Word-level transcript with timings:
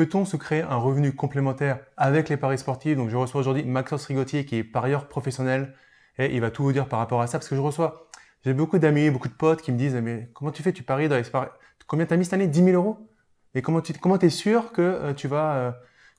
peut-on 0.00 0.24
se 0.24 0.38
créer 0.38 0.62
un 0.62 0.76
revenu 0.76 1.12
complémentaire 1.12 1.78
avec 1.98 2.30
les 2.30 2.38
paris 2.38 2.56
sportifs? 2.56 2.96
Donc 2.96 3.10
je 3.10 3.16
reçois 3.16 3.38
aujourd'hui 3.38 3.64
Maxence 3.64 4.06
Rigotier 4.06 4.46
qui 4.46 4.56
est 4.56 4.64
parieur 4.64 5.08
professionnel 5.08 5.74
et 6.16 6.34
il 6.34 6.40
va 6.40 6.50
tout 6.50 6.62
vous 6.62 6.72
dire 6.72 6.88
par 6.88 7.00
rapport 7.00 7.20
à 7.20 7.26
ça 7.26 7.38
parce 7.38 7.50
que 7.50 7.54
je 7.54 7.60
reçois, 7.60 8.08
j'ai 8.42 8.54
beaucoup 8.54 8.78
d'amis, 8.78 9.10
beaucoup 9.10 9.28
de 9.28 9.34
potes 9.34 9.60
qui 9.60 9.72
me 9.72 9.76
disent 9.76 9.96
mais 9.96 10.30
comment 10.32 10.52
tu 10.52 10.62
fais? 10.62 10.72
Tu 10.72 10.82
paries 10.82 11.10
dans 11.10 11.16
les 11.16 11.22
paris 11.24 11.48
Combien 11.86 12.06
t'as 12.06 12.16
mis 12.16 12.24
cette 12.24 12.32
année? 12.32 12.46
10 12.46 12.64
000 12.64 12.82
euros? 12.82 13.10
Et 13.54 13.60
comment 13.60 13.82
tu 13.82 13.92
comment 13.92 14.18
es 14.18 14.30
sûr 14.30 14.72
que 14.72 14.80
euh, 14.80 15.12
tu 15.12 15.28
vas 15.28 15.54
euh, 15.56 15.70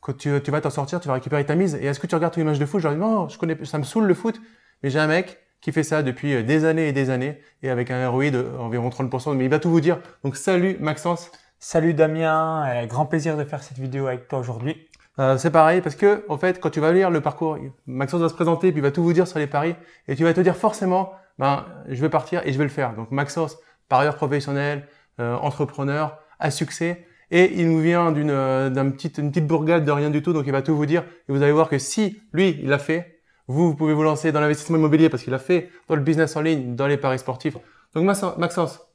que 0.04 0.12
tu, 0.12 0.52
vas 0.52 0.62
t'en 0.62 0.70
sortir, 0.70 1.00
tu 1.00 1.08
vas 1.08 1.16
récupérer 1.16 1.44
ta 1.44 1.56
mise? 1.56 1.74
Et 1.74 1.86
est-ce 1.86 2.00
que 2.00 2.06
tu 2.06 2.14
regardes 2.14 2.36
tous 2.36 2.40
les 2.40 2.46
matchs 2.46 2.60
de 2.60 2.68
foot? 2.68 2.82
Je 2.82 2.88
non, 2.88 3.30
je 3.30 3.40
connais, 3.40 3.58
ça 3.66 3.80
me 3.80 3.84
saoule 3.84 4.06
le 4.06 4.14
foot, 4.14 4.40
mais 4.84 4.92
j'ai 4.92 5.00
un 5.00 5.08
mec 5.08 5.40
qui 5.60 5.72
fait 5.72 5.82
ça 5.82 6.04
depuis 6.04 6.36
euh, 6.36 6.44
des 6.44 6.66
années 6.66 6.90
et 6.90 6.94
des 6.94 7.10
années 7.10 7.42
et 7.64 7.72
avec 7.72 7.90
un 7.90 8.08
ROI 8.10 8.30
d'environ 8.30 8.90
30%. 8.90 9.36
Mais 9.36 9.46
il 9.46 9.50
va 9.50 9.58
tout 9.58 9.72
vous 9.72 9.82
dire. 9.82 10.00
Donc 10.24 10.36
salut 10.36 10.78
Maxence. 10.80 11.32
Salut 11.64 11.94
Damien, 11.94 12.88
grand 12.88 13.06
plaisir 13.06 13.38
de 13.38 13.44
faire 13.44 13.62
cette 13.62 13.78
vidéo 13.78 14.08
avec 14.08 14.28
toi 14.28 14.40
aujourd'hui. 14.40 14.88
Euh, 15.20 15.38
c'est 15.38 15.52
pareil 15.52 15.82
parce 15.82 15.96
que 15.96 16.26
en 16.28 16.40
fait 16.40 16.60
quand 16.60 16.72
tu 16.72 16.80
vas 16.80 16.92
lire 16.92 17.12
le 17.12 17.22
parcours, 17.22 17.56
Maxence 17.86 18.20
va 18.20 18.30
se 18.30 18.34
présenter 18.34 18.72
puis 18.72 18.80
il 18.80 18.82
va 18.82 18.90
tout 18.90 19.04
vous 19.04 19.14
dire 19.14 19.28
sur 19.28 19.38
les 19.38 19.46
paris 19.46 19.76
et 20.08 20.16
tu 20.16 20.24
vas 20.24 20.34
te 20.34 20.42
dire 20.42 20.56
forcément 20.56 21.14
ben 21.38 21.68
je 21.88 22.02
vais 22.02 22.10
partir 22.10 22.42
et 22.48 22.52
je 22.52 22.58
vais 22.58 22.64
le 22.64 22.72
faire. 22.72 22.96
Donc 22.96 23.12
Maxence, 23.12 23.60
parieur 23.90 24.16
professionnel, 24.16 24.88
euh, 25.20 25.36
entrepreneur, 25.36 26.18
à 26.40 26.50
succès 26.50 27.06
et 27.30 27.54
il 27.62 27.70
nous 27.70 27.80
vient 27.80 28.12
d'une 28.12 28.32
euh, 28.32 28.72
d'un 28.72 28.90
petite 28.90 29.20
une 29.20 29.30
petite 29.30 29.46
bourgade 29.46 29.86
de 29.86 29.92
rien 29.92 30.10
du 30.10 30.24
tout 30.24 30.34
donc 30.34 30.46
il 30.48 30.52
va 30.52 30.64
tout 30.64 30.76
vous 30.76 30.88
dire 30.88 31.04
et 31.30 31.32
vous 31.32 31.44
allez 31.44 31.52
voir 31.52 31.70
que 31.70 31.78
si 31.78 32.24
lui 32.34 32.58
il 32.60 32.70
l'a 32.70 32.80
fait, 32.80 33.20
vous, 33.48 33.68
vous 33.68 33.76
pouvez 33.76 33.94
vous 33.94 34.02
lancer 34.02 34.32
dans 34.32 34.42
l'investissement 34.42 34.78
immobilier 34.78 35.10
parce 35.10 35.22
qu'il 35.22 35.34
a 35.36 35.40
fait 35.40 35.70
dans 35.88 35.96
le 35.96 36.02
business 36.02 36.36
en 36.36 36.42
ligne, 36.42 36.76
dans 36.76 36.88
les 36.88 36.98
paris 36.98 37.20
sportifs. 37.20 37.56
Donc 37.94 38.04
Maxence, 38.04 38.91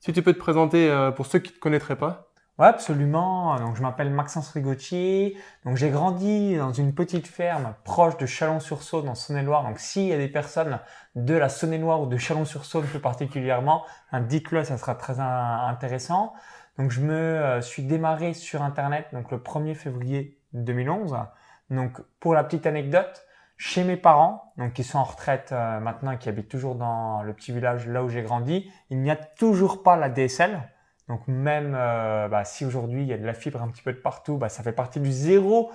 si 0.00 0.12
tu 0.12 0.22
peux 0.22 0.32
te 0.32 0.38
présenter 0.38 0.90
euh, 0.90 1.10
pour 1.10 1.26
ceux 1.26 1.38
qui 1.38 1.52
ne 1.52 1.56
te 1.56 1.60
connaîtraient 1.60 1.96
pas. 1.96 2.30
Ouais, 2.58 2.66
absolument. 2.66 3.56
Donc, 3.58 3.76
je 3.76 3.80
m'appelle 3.80 4.10
Maxence 4.10 4.50
Rigotier. 4.50 5.34
Donc, 5.64 5.76
j'ai 5.76 5.88
grandi 5.88 6.56
dans 6.56 6.72
une 6.72 6.92
petite 6.94 7.26
ferme 7.26 7.74
proche 7.84 8.18
de 8.18 8.26
Chalon-sur-Saône, 8.26 9.08
en 9.08 9.14
Saône-et-Loire. 9.14 9.64
Donc, 9.64 9.78
s'il 9.78 10.08
y 10.08 10.12
a 10.12 10.18
des 10.18 10.28
personnes 10.28 10.78
de 11.14 11.32
la 11.32 11.48
Saône-et-Loire 11.48 12.02
ou 12.02 12.06
de 12.06 12.18
Chalon-sur-Saône 12.18 12.84
plus 12.84 13.00
particulièrement, 13.00 13.86
hein, 14.12 14.20
dites-le, 14.20 14.62
ça 14.64 14.76
sera 14.76 14.94
très 14.94 15.20
intéressant. 15.20 16.34
Donc, 16.76 16.90
je 16.90 17.00
me 17.00 17.14
euh, 17.14 17.62
suis 17.62 17.82
démarré 17.82 18.34
sur 18.34 18.62
Internet 18.62 19.06
donc 19.12 19.30
le 19.30 19.38
1er 19.38 19.74
février 19.74 20.38
2011. 20.52 21.16
Donc, 21.70 21.98
pour 22.20 22.34
la 22.34 22.44
petite 22.44 22.66
anecdote, 22.66 23.24
chez 23.60 23.84
mes 23.84 23.98
parents, 23.98 24.54
donc 24.56 24.72
qui 24.72 24.82
sont 24.82 24.96
en 24.96 25.04
retraite 25.04 25.50
euh, 25.52 25.80
maintenant, 25.80 26.16
qui 26.16 26.30
habitent 26.30 26.48
toujours 26.48 26.76
dans 26.76 27.22
le 27.22 27.34
petit 27.34 27.52
village 27.52 27.86
là 27.86 28.02
où 28.02 28.08
j'ai 28.08 28.22
grandi, 28.22 28.72
il 28.88 29.02
n'y 29.02 29.10
a 29.10 29.16
toujours 29.16 29.82
pas 29.82 29.98
la 29.98 30.08
DSL. 30.08 30.62
Donc 31.08 31.28
même 31.28 31.74
euh, 31.76 32.26
bah, 32.28 32.46
si 32.46 32.64
aujourd'hui 32.64 33.02
il 33.02 33.08
y 33.08 33.12
a 33.12 33.18
de 33.18 33.26
la 33.26 33.34
fibre 33.34 33.60
un 33.60 33.68
petit 33.68 33.82
peu 33.82 33.92
de 33.92 33.98
partout, 33.98 34.38
bah, 34.38 34.48
ça 34.48 34.62
fait 34.62 34.72
partie 34.72 34.98
du 34.98 35.10
0,1%, 35.10 35.68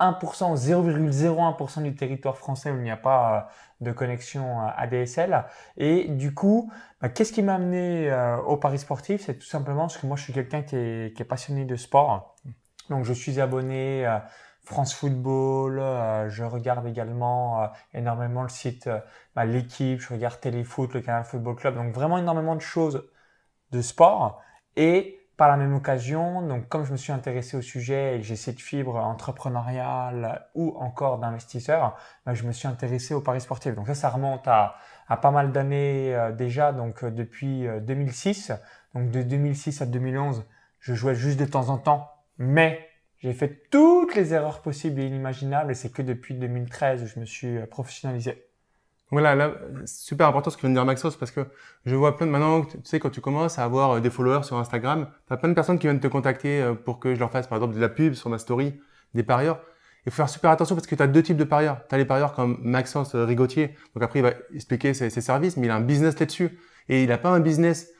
0,01% 0.00 1.82
du 1.82 1.94
territoire 1.94 2.38
français 2.38 2.70
où 2.70 2.76
il 2.76 2.82
n'y 2.82 2.90
a 2.90 2.96
pas 2.96 3.36
euh, 3.36 3.84
de 3.84 3.92
connexion 3.92 4.66
ADSL. 4.74 5.44
Et 5.76 6.08
du 6.08 6.32
coup, 6.32 6.72
bah, 7.02 7.10
qu'est-ce 7.10 7.34
qui 7.34 7.42
m'a 7.42 7.56
amené 7.56 8.10
au 8.46 8.56
Paris 8.56 8.78
sportif? 8.78 9.20
C'est 9.26 9.34
tout 9.38 9.46
simplement 9.46 9.82
parce 9.82 9.98
que 9.98 10.06
moi 10.06 10.16
je 10.16 10.22
suis 10.22 10.32
quelqu'un 10.32 10.62
qui 10.62 11.12
qui 11.14 11.22
est 11.22 11.28
passionné 11.28 11.66
de 11.66 11.76
sport. 11.76 12.36
Donc 12.88 13.04
je 13.04 13.12
suis 13.12 13.38
abonné 13.38 14.06
France 14.70 14.94
Football, 14.94 15.80
euh, 15.80 16.28
je 16.28 16.44
regarde 16.44 16.86
également 16.86 17.60
euh, 17.60 17.66
énormément 17.92 18.44
le 18.44 18.48
site 18.48 18.86
euh, 18.86 19.00
bah, 19.34 19.44
L'équipe, 19.44 20.00
je 20.00 20.14
regarde 20.14 20.38
Téléfoot, 20.38 20.94
le 20.94 21.00
Canal 21.00 21.24
Football 21.24 21.56
Club, 21.56 21.74
donc 21.74 21.92
vraiment 21.92 22.18
énormément 22.18 22.54
de 22.54 22.60
choses 22.60 23.10
de 23.72 23.82
sport. 23.82 24.40
Et 24.76 25.18
par 25.36 25.48
la 25.48 25.56
même 25.56 25.74
occasion, 25.74 26.46
donc 26.46 26.68
comme 26.68 26.84
je 26.84 26.92
me 26.92 26.96
suis 26.96 27.10
intéressé 27.10 27.56
au 27.56 27.62
sujet 27.62 28.14
et 28.14 28.20
que 28.20 28.26
j'ai 28.26 28.36
cette 28.36 28.60
fibre 28.60 28.94
entrepreneuriale 28.94 30.46
ou 30.54 30.76
encore 30.78 31.18
d'investisseur, 31.18 31.96
bah, 32.24 32.34
je 32.34 32.44
me 32.44 32.52
suis 32.52 32.68
intéressé 32.68 33.12
au 33.12 33.20
paris 33.20 33.40
sportif. 33.40 33.74
Donc 33.74 33.88
ça, 33.88 33.94
ça 33.96 34.08
remonte 34.08 34.46
à, 34.46 34.76
à 35.08 35.16
pas 35.16 35.32
mal 35.32 35.50
d'années 35.50 36.16
déjà, 36.38 36.72
donc 36.72 37.04
depuis 37.04 37.66
2006. 37.82 38.52
Donc 38.94 39.10
de 39.10 39.22
2006 39.22 39.82
à 39.82 39.86
2011, 39.86 40.44
je 40.78 40.94
jouais 40.94 41.16
juste 41.16 41.40
de 41.40 41.46
temps 41.46 41.70
en 41.70 41.78
temps, 41.78 42.12
mais 42.38 42.89
j'ai 43.20 43.34
fait 43.34 43.68
toutes 43.70 44.14
les 44.14 44.32
erreurs 44.32 44.62
possibles 44.62 45.00
et 45.00 45.06
inimaginables 45.06 45.70
et 45.70 45.74
c'est 45.74 45.92
que 45.92 46.02
depuis 46.02 46.34
2013 46.34 47.02
où 47.02 47.06
je 47.06 47.20
me 47.20 47.26
suis 47.26 47.58
euh, 47.58 47.66
professionnalisé. 47.66 48.46
Voilà, 49.10 49.34
là, 49.34 49.52
super 49.86 50.28
important 50.28 50.50
ce 50.50 50.56
que 50.56 50.62
vient 50.62 50.70
de 50.70 50.74
dire 50.74 50.84
Maxos 50.84 51.16
parce 51.16 51.32
que 51.32 51.46
je 51.84 51.94
vois 51.96 52.16
plein 52.16 52.26
de 52.26 52.30
maintenant, 52.30 52.62
tu 52.62 52.78
sais, 52.84 53.00
quand 53.00 53.10
tu 53.10 53.20
commences 53.20 53.58
à 53.58 53.64
avoir 53.64 53.90
euh, 53.90 54.00
des 54.00 54.08
followers 54.08 54.44
sur 54.44 54.56
Instagram, 54.56 55.08
tu 55.26 55.32
as 55.32 55.36
plein 55.36 55.48
de 55.48 55.54
personnes 55.54 55.78
qui 55.78 55.86
viennent 55.86 56.00
te 56.00 56.06
contacter 56.06 56.62
euh, 56.62 56.74
pour 56.74 56.98
que 56.98 57.14
je 57.14 57.20
leur 57.20 57.30
fasse 57.30 57.46
par 57.46 57.58
exemple 57.58 57.74
de 57.74 57.80
la 57.80 57.88
pub 57.88 58.14
sur 58.14 58.30
ma 58.30 58.38
story, 58.38 58.80
des 59.14 59.22
parieurs. 59.22 59.60
Il 60.06 60.12
faut 60.12 60.16
faire 60.16 60.30
super 60.30 60.50
attention 60.50 60.74
parce 60.74 60.86
que 60.86 60.94
tu 60.94 61.02
as 61.02 61.06
deux 61.06 61.22
types 61.22 61.36
de 61.36 61.44
parieurs. 61.44 61.86
Tu 61.88 61.94
as 61.94 61.98
les 61.98 62.06
parieurs 62.06 62.32
comme 62.32 62.58
Maxence 62.62 63.14
Rigotier, 63.14 63.74
donc 63.94 64.02
après 64.02 64.20
il 64.20 64.22
va 64.22 64.32
expliquer 64.54 64.94
ses, 64.94 65.10
services, 65.10 65.58
mais 65.58 65.66
il 65.66 65.70
a 65.70 65.76
un 65.76 65.82
business 65.82 66.18
là-dessus. 66.18 66.58
Et 66.88 67.02
il 67.02 67.10
n'a 67.10 67.18
pas 67.18 67.28
un 67.28 67.40
business 67.40 67.92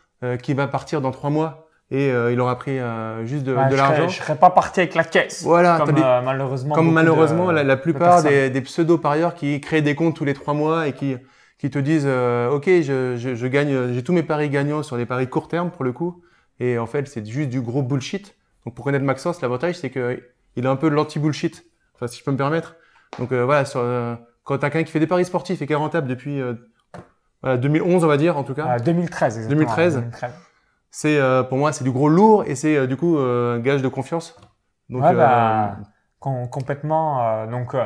qui 0.42 0.54
va 0.54 0.66
partir 0.66 1.02
dans 1.02 1.10
trois 1.10 1.28
mois 1.28 1.69
et 1.92 2.10
euh, 2.12 2.32
il 2.32 2.40
aura 2.40 2.56
pris 2.56 2.78
euh, 2.78 3.24
juste 3.26 3.44
de, 3.44 3.50
de 3.52 3.76
l'argent. 3.76 4.08
Je 4.08 4.18
serais 4.18 4.36
pas 4.36 4.50
parti 4.50 4.80
avec 4.80 4.94
la 4.94 5.02
caisse. 5.02 5.42
Voilà, 5.42 5.82
comme 5.84 5.96
euh, 5.98 6.20
malheureusement. 6.22 6.74
Comme 6.74 6.92
malheureusement 6.92 7.50
la, 7.50 7.76
plupart 7.76 8.22
des, 8.22 8.48
des 8.48 8.60
pseudo 8.60 8.96
parieurs 8.96 9.34
qui 9.34 9.60
créent 9.60 9.82
des 9.82 9.94
comptes 9.94 10.14
tous 10.14 10.24
les 10.24 10.34
trois 10.34 10.54
mois 10.54 10.86
et 10.86 10.92
qui 10.92 11.16
qui 11.58 11.68
te 11.68 11.78
disent 11.78 12.06
ok 12.06 12.64
je, 12.66 13.16
je, 13.18 13.34
je 13.34 13.46
gagne 13.46 13.92
j'ai 13.92 14.02
tous 14.02 14.14
mes 14.14 14.22
paris 14.22 14.48
gagnants 14.48 14.82
sur 14.82 14.96
les 14.96 15.04
paris 15.04 15.28
court 15.28 15.48
terme 15.48 15.70
pour 15.70 15.84
le 15.84 15.92
coup 15.92 16.22
et 16.58 16.78
en 16.78 16.86
fait 16.86 17.06
c'est 17.06 17.26
juste 17.26 17.50
du 17.50 17.60
gros 17.60 17.82
bullshit. 17.82 18.34
Donc 18.64 18.74
pour 18.74 18.84
connaître 18.84 19.04
Maxence 19.04 19.42
l'avantage 19.42 19.74
c'est 19.74 19.90
que 19.90 20.22
il 20.56 20.66
a 20.66 20.70
un 20.70 20.76
peu 20.76 20.90
de 20.90 20.94
l'anti 20.94 21.18
bullshit. 21.18 21.64
Enfin 21.94 22.06
si 22.06 22.20
je 22.20 22.24
peux 22.24 22.30
me 22.30 22.36
permettre. 22.36 22.76
Donc 23.18 23.32
voilà 23.32 23.64
sur, 23.64 23.82
quand 24.44 24.58
t'as 24.58 24.70
quelqu'un 24.70 24.86
qui 24.86 24.92
fait 24.92 25.00
des 25.00 25.06
paris 25.08 25.24
sportifs 25.24 25.60
et 25.60 25.66
qui 25.66 25.72
est 25.72 25.76
rentable 25.76 26.06
depuis 26.06 26.40
voilà 27.42 27.58
2011 27.58 28.04
on 28.04 28.06
va 28.06 28.16
dire 28.16 28.38
en 28.38 28.44
tout 28.44 28.54
cas. 28.54 28.78
2013 28.78 29.36
exactement. 29.38 29.60
2013. 29.60 29.94
2013 29.96 30.30
c'est 30.90 31.18
euh, 31.18 31.42
pour 31.42 31.58
moi 31.58 31.72
c'est 31.72 31.84
du 31.84 31.92
gros 31.92 32.08
lourd 32.08 32.44
et 32.44 32.54
c'est 32.54 32.76
euh, 32.76 32.86
du 32.86 32.96
coup 32.96 33.16
euh, 33.16 33.56
un 33.56 33.60
gage 33.60 33.82
de 33.82 33.88
confiance. 33.88 34.36
Donc, 34.88 35.02
ouais, 35.04 35.14
bah, 35.14 35.78
complètement. 36.18 37.46
donc 37.46 37.76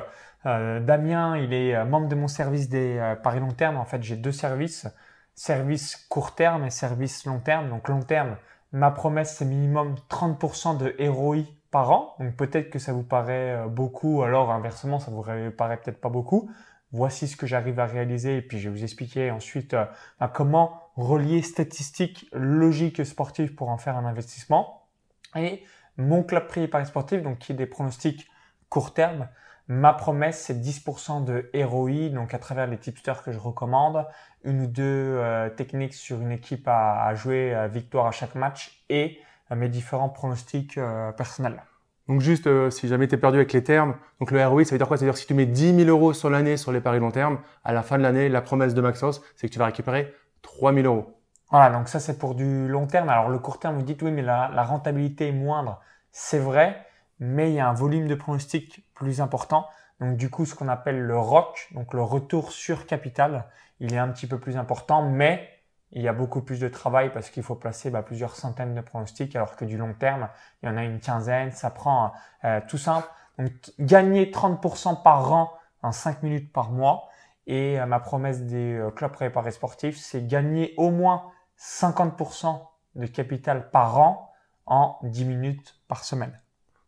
Damien, 0.45 1.37
il 1.37 1.53
est 1.53 1.85
membre 1.85 2.09
de 2.09 2.15
mon 2.15 2.29
service 2.29 2.71
des 2.71 3.15
paris 3.23 3.41
long 3.41 3.53
terme. 3.53 3.77
En 3.77 3.85
fait, 3.85 4.03
j'ai 4.03 4.17
deux 4.17 4.33
services 4.33 4.87
service 5.35 5.97
court 6.09 6.35
terme 6.35 6.65
et 6.65 6.71
service 6.71 7.27
long 7.27 7.41
terme. 7.41 7.69
Donc 7.69 7.89
long 7.89 8.01
terme, 8.01 8.37
ma 8.73 8.91
promesse 8.91 9.37
c'est 9.37 9.45
minimum 9.45 9.97
30% 10.09 10.79
de 10.79 10.95
ROI 11.07 11.43
par 11.71 11.91
an. 11.91 12.15
Donc 12.19 12.37
peut-être 12.37 12.71
que 12.71 12.79
ça 12.79 12.95
vous 12.95 13.03
paraît 13.03 13.65
beaucoup, 13.69 14.23
alors 14.23 14.51
inversement 14.51 14.99
ça 14.99 15.11
vous 15.11 15.23
paraît 15.23 15.77
peut-être 15.77 16.01
pas 16.01 16.09
beaucoup. 16.09 16.51
Voici 16.97 17.27
ce 17.27 17.37
que 17.37 17.45
j'arrive 17.45 17.81
à 17.81 17.87
réaliser 17.87 18.37
et 18.37 18.43
puis 18.43 18.61
je 18.61 18.69
vais 18.69 18.77
vous 18.77 18.85
expliquer 18.85 19.33
ensuite 19.33 19.75
bah, 20.21 20.31
comment 20.33 20.81
relier 20.95 21.43
statistiques, 21.43 22.29
logiques 22.33 23.05
sportives 23.05 23.57
pour 23.57 23.69
en 23.69 23.79
faire 23.79 23.97
un 23.97 24.05
investissement. 24.05 24.87
Et 25.35 25.65
mon 25.97 26.23
club 26.23 26.47
privé 26.47 26.69
Paris 26.69 26.87
Sportif, 26.87 27.21
donc 27.21 27.41
qui 27.41 27.51
est 27.51 27.57
des 27.57 27.67
pronostics 27.67 28.31
court 28.69 28.95
terme, 28.95 29.29
ma 29.67 29.93
promesse 29.93 30.41
c'est 30.41 30.55
10% 30.55 31.25
de 31.25 31.51
ROI, 31.65 32.11
donc 32.11 32.33
à 32.33 32.39
travers 32.39 32.69
les 32.69 32.79
tipsters 32.79 33.25
que 33.25 33.33
je 33.33 33.41
recommande, 33.41 34.07
une 34.45 34.63
ou 34.63 34.67
deux 34.69 34.83
euh, 34.85 35.51
techniques 35.51 35.95
sur 35.95 36.21
une 36.21 36.31
équipe 36.31 36.69
à, 36.69 37.13
jouer 37.17 37.55
à 37.55 37.67
victoire 37.67 38.07
à 38.07 38.13
chaque 38.13 38.37
match 38.37 38.85
et 38.89 39.19
euh, 39.51 39.57
mes 39.57 39.69
différents 39.69 40.11
pronostics 40.11 40.79
euh, 40.79 41.11
personnels. 41.11 41.61
Donc 42.09 42.21
juste, 42.21 42.49
si 42.71 42.87
jamais 42.89 43.09
tu 43.09 43.15
es 43.15 43.19
perdu 43.19 43.39
avec 43.39 43.53
les 43.53 43.65
termes, 43.65 43.97
donc 44.21 44.31
le 44.31 44.47
ROI, 44.47 44.65
ça 44.65 44.73
veut 44.73 44.79
dire 44.79 44.89
quoi? 44.89 44.99
Ça 44.99 45.05
veut 45.05 45.11
dire 45.11 45.17
si 45.17 45.27
tu 45.27 45.35
mets 45.35 45.47
10 45.47 45.85
000 45.85 45.89
euros 45.89 46.13
sur 46.13 46.29
l'année 46.29 46.57
sur 46.57 46.71
les 46.71 46.81
paris 46.81 47.01
long 47.01 47.11
terme, 47.11 47.39
à 47.65 47.73
la 47.73 47.83
fin 47.83 47.97
de 47.97 48.03
l'année, 48.03 48.29
la 48.29 48.43
promesse 48.43 48.75
de 48.75 48.81
Maxos, 48.81 49.23
c'est 49.37 49.49
que 49.49 49.53
tu 49.53 49.59
vas 49.59 49.67
récupérer 49.67 50.15
3000 50.43 50.85
euros. 50.85 51.15
Voilà, 51.51 51.71
donc 51.71 51.89
ça 51.89 52.01
c'est 52.01 52.19
pour 52.19 52.35
du 52.35 52.67
long 52.69 52.87
terme. 52.87 53.09
Alors 53.09 53.29
le 53.29 53.39
court 53.39 53.59
terme, 53.59 53.77
vous 53.77 53.83
dites 53.83 54.03
oui, 54.03 54.11
mais 54.11 54.23
la, 54.23 54.49
rentabilité 54.65 55.29
est 55.29 55.33
moindre. 55.33 55.81
C'est 56.11 56.39
vrai, 56.39 56.85
mais 57.21 57.51
il 57.51 57.55
y 57.55 57.61
a 57.61 57.69
un 57.69 57.75
volume 57.75 58.09
de 58.09 58.15
pronostic 58.15 58.85
plus 58.95 59.21
important. 59.21 59.67
Donc 60.01 60.17
du 60.17 60.31
coup, 60.31 60.47
ce 60.47 60.55
qu'on 60.55 60.69
appelle 60.69 61.01
le 61.01 61.17
ROC, 61.17 61.69
donc 61.73 61.95
le 61.95 62.03
retour 62.03 62.51
sur 62.51 62.87
capital, 62.87 63.47
il 63.81 63.95
est 63.95 63.99
un 63.99 64.09
petit 64.09 64.27
peu 64.27 64.39
plus 64.39 64.57
important, 64.57 65.09
mais 65.09 65.49
il 65.95 66.03
y 66.03 66.09
a 66.09 66.13
beaucoup 66.13 66.43
plus 66.43 66.59
de 66.59 66.69
travail 66.69 67.13
parce 67.13 67.31
qu'il 67.31 67.43
faut 67.43 67.55
placer 67.55 67.91
bah, 67.91 68.03
plusieurs 68.03 68.35
centaines 68.35 68.75
de 68.75 68.81
pronostics, 68.81 69.35
alors 69.37 69.57
que 69.57 69.65
du 69.65 69.77
long 69.77 69.95
terme, 69.95 70.29
il 70.63 70.69
y 70.69 70.69
en 70.69 70.77
a 70.77 70.83
une 70.83 70.99
quinzaine. 70.99 71.53
Ça 71.53 71.71
prend 71.71 72.13
euh, 72.45 72.61
tout 72.69 72.79
simple. 72.79 73.09
Donc 73.39 73.53
gagner 73.79 74.31
30% 74.31 75.03
par 75.03 75.33
an 75.33 75.53
en 75.83 75.93
5 75.93 76.23
minutes 76.23 76.53
par 76.53 76.73
mois, 76.73 77.09
et 77.47 77.79
euh, 77.79 77.87
ma 77.87 78.01
promesse 78.01 78.43
des 78.43 78.75
euh, 78.75 78.91
clubs 78.91 79.13
préparés 79.13 79.53
sportifs, 79.53 79.97
c'est 79.99 80.27
gagner 80.27 80.75
au 80.79 80.91
moins 80.91 81.31
50% 81.59 82.61
de 82.97 83.07
capital 83.07 83.71
par 83.71 83.99
an 83.99 84.33
en 84.67 84.99
10 85.05 85.25
minutes 85.25 85.77
par 85.87 86.05
semaine. 86.05 86.41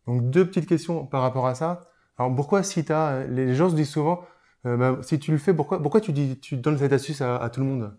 Donc 0.05 0.29
deux 0.29 0.45
petites 0.45 0.67
questions 0.67 1.05
par 1.05 1.21
rapport 1.21 1.47
à 1.47 1.55
ça. 1.55 1.81
Alors 2.17 2.35
pourquoi 2.35 2.63
si 2.63 2.83
tu 2.83 2.91
as, 2.91 3.25
les 3.25 3.55
gens 3.55 3.69
se 3.69 3.75
disent 3.75 3.89
souvent, 3.89 4.21
bah, 4.63 4.97
si 5.01 5.19
tu 5.19 5.31
le 5.31 5.37
fais, 5.37 5.53
pourquoi, 5.53 5.81
pourquoi 5.81 6.01
tu, 6.01 6.11
dis, 6.11 6.39
tu 6.39 6.57
donnes 6.57 6.77
cette 6.77 6.91
astuce 6.91 7.21
à, 7.21 7.49
tout 7.53 7.59
le 7.59 7.67
monde? 7.67 7.97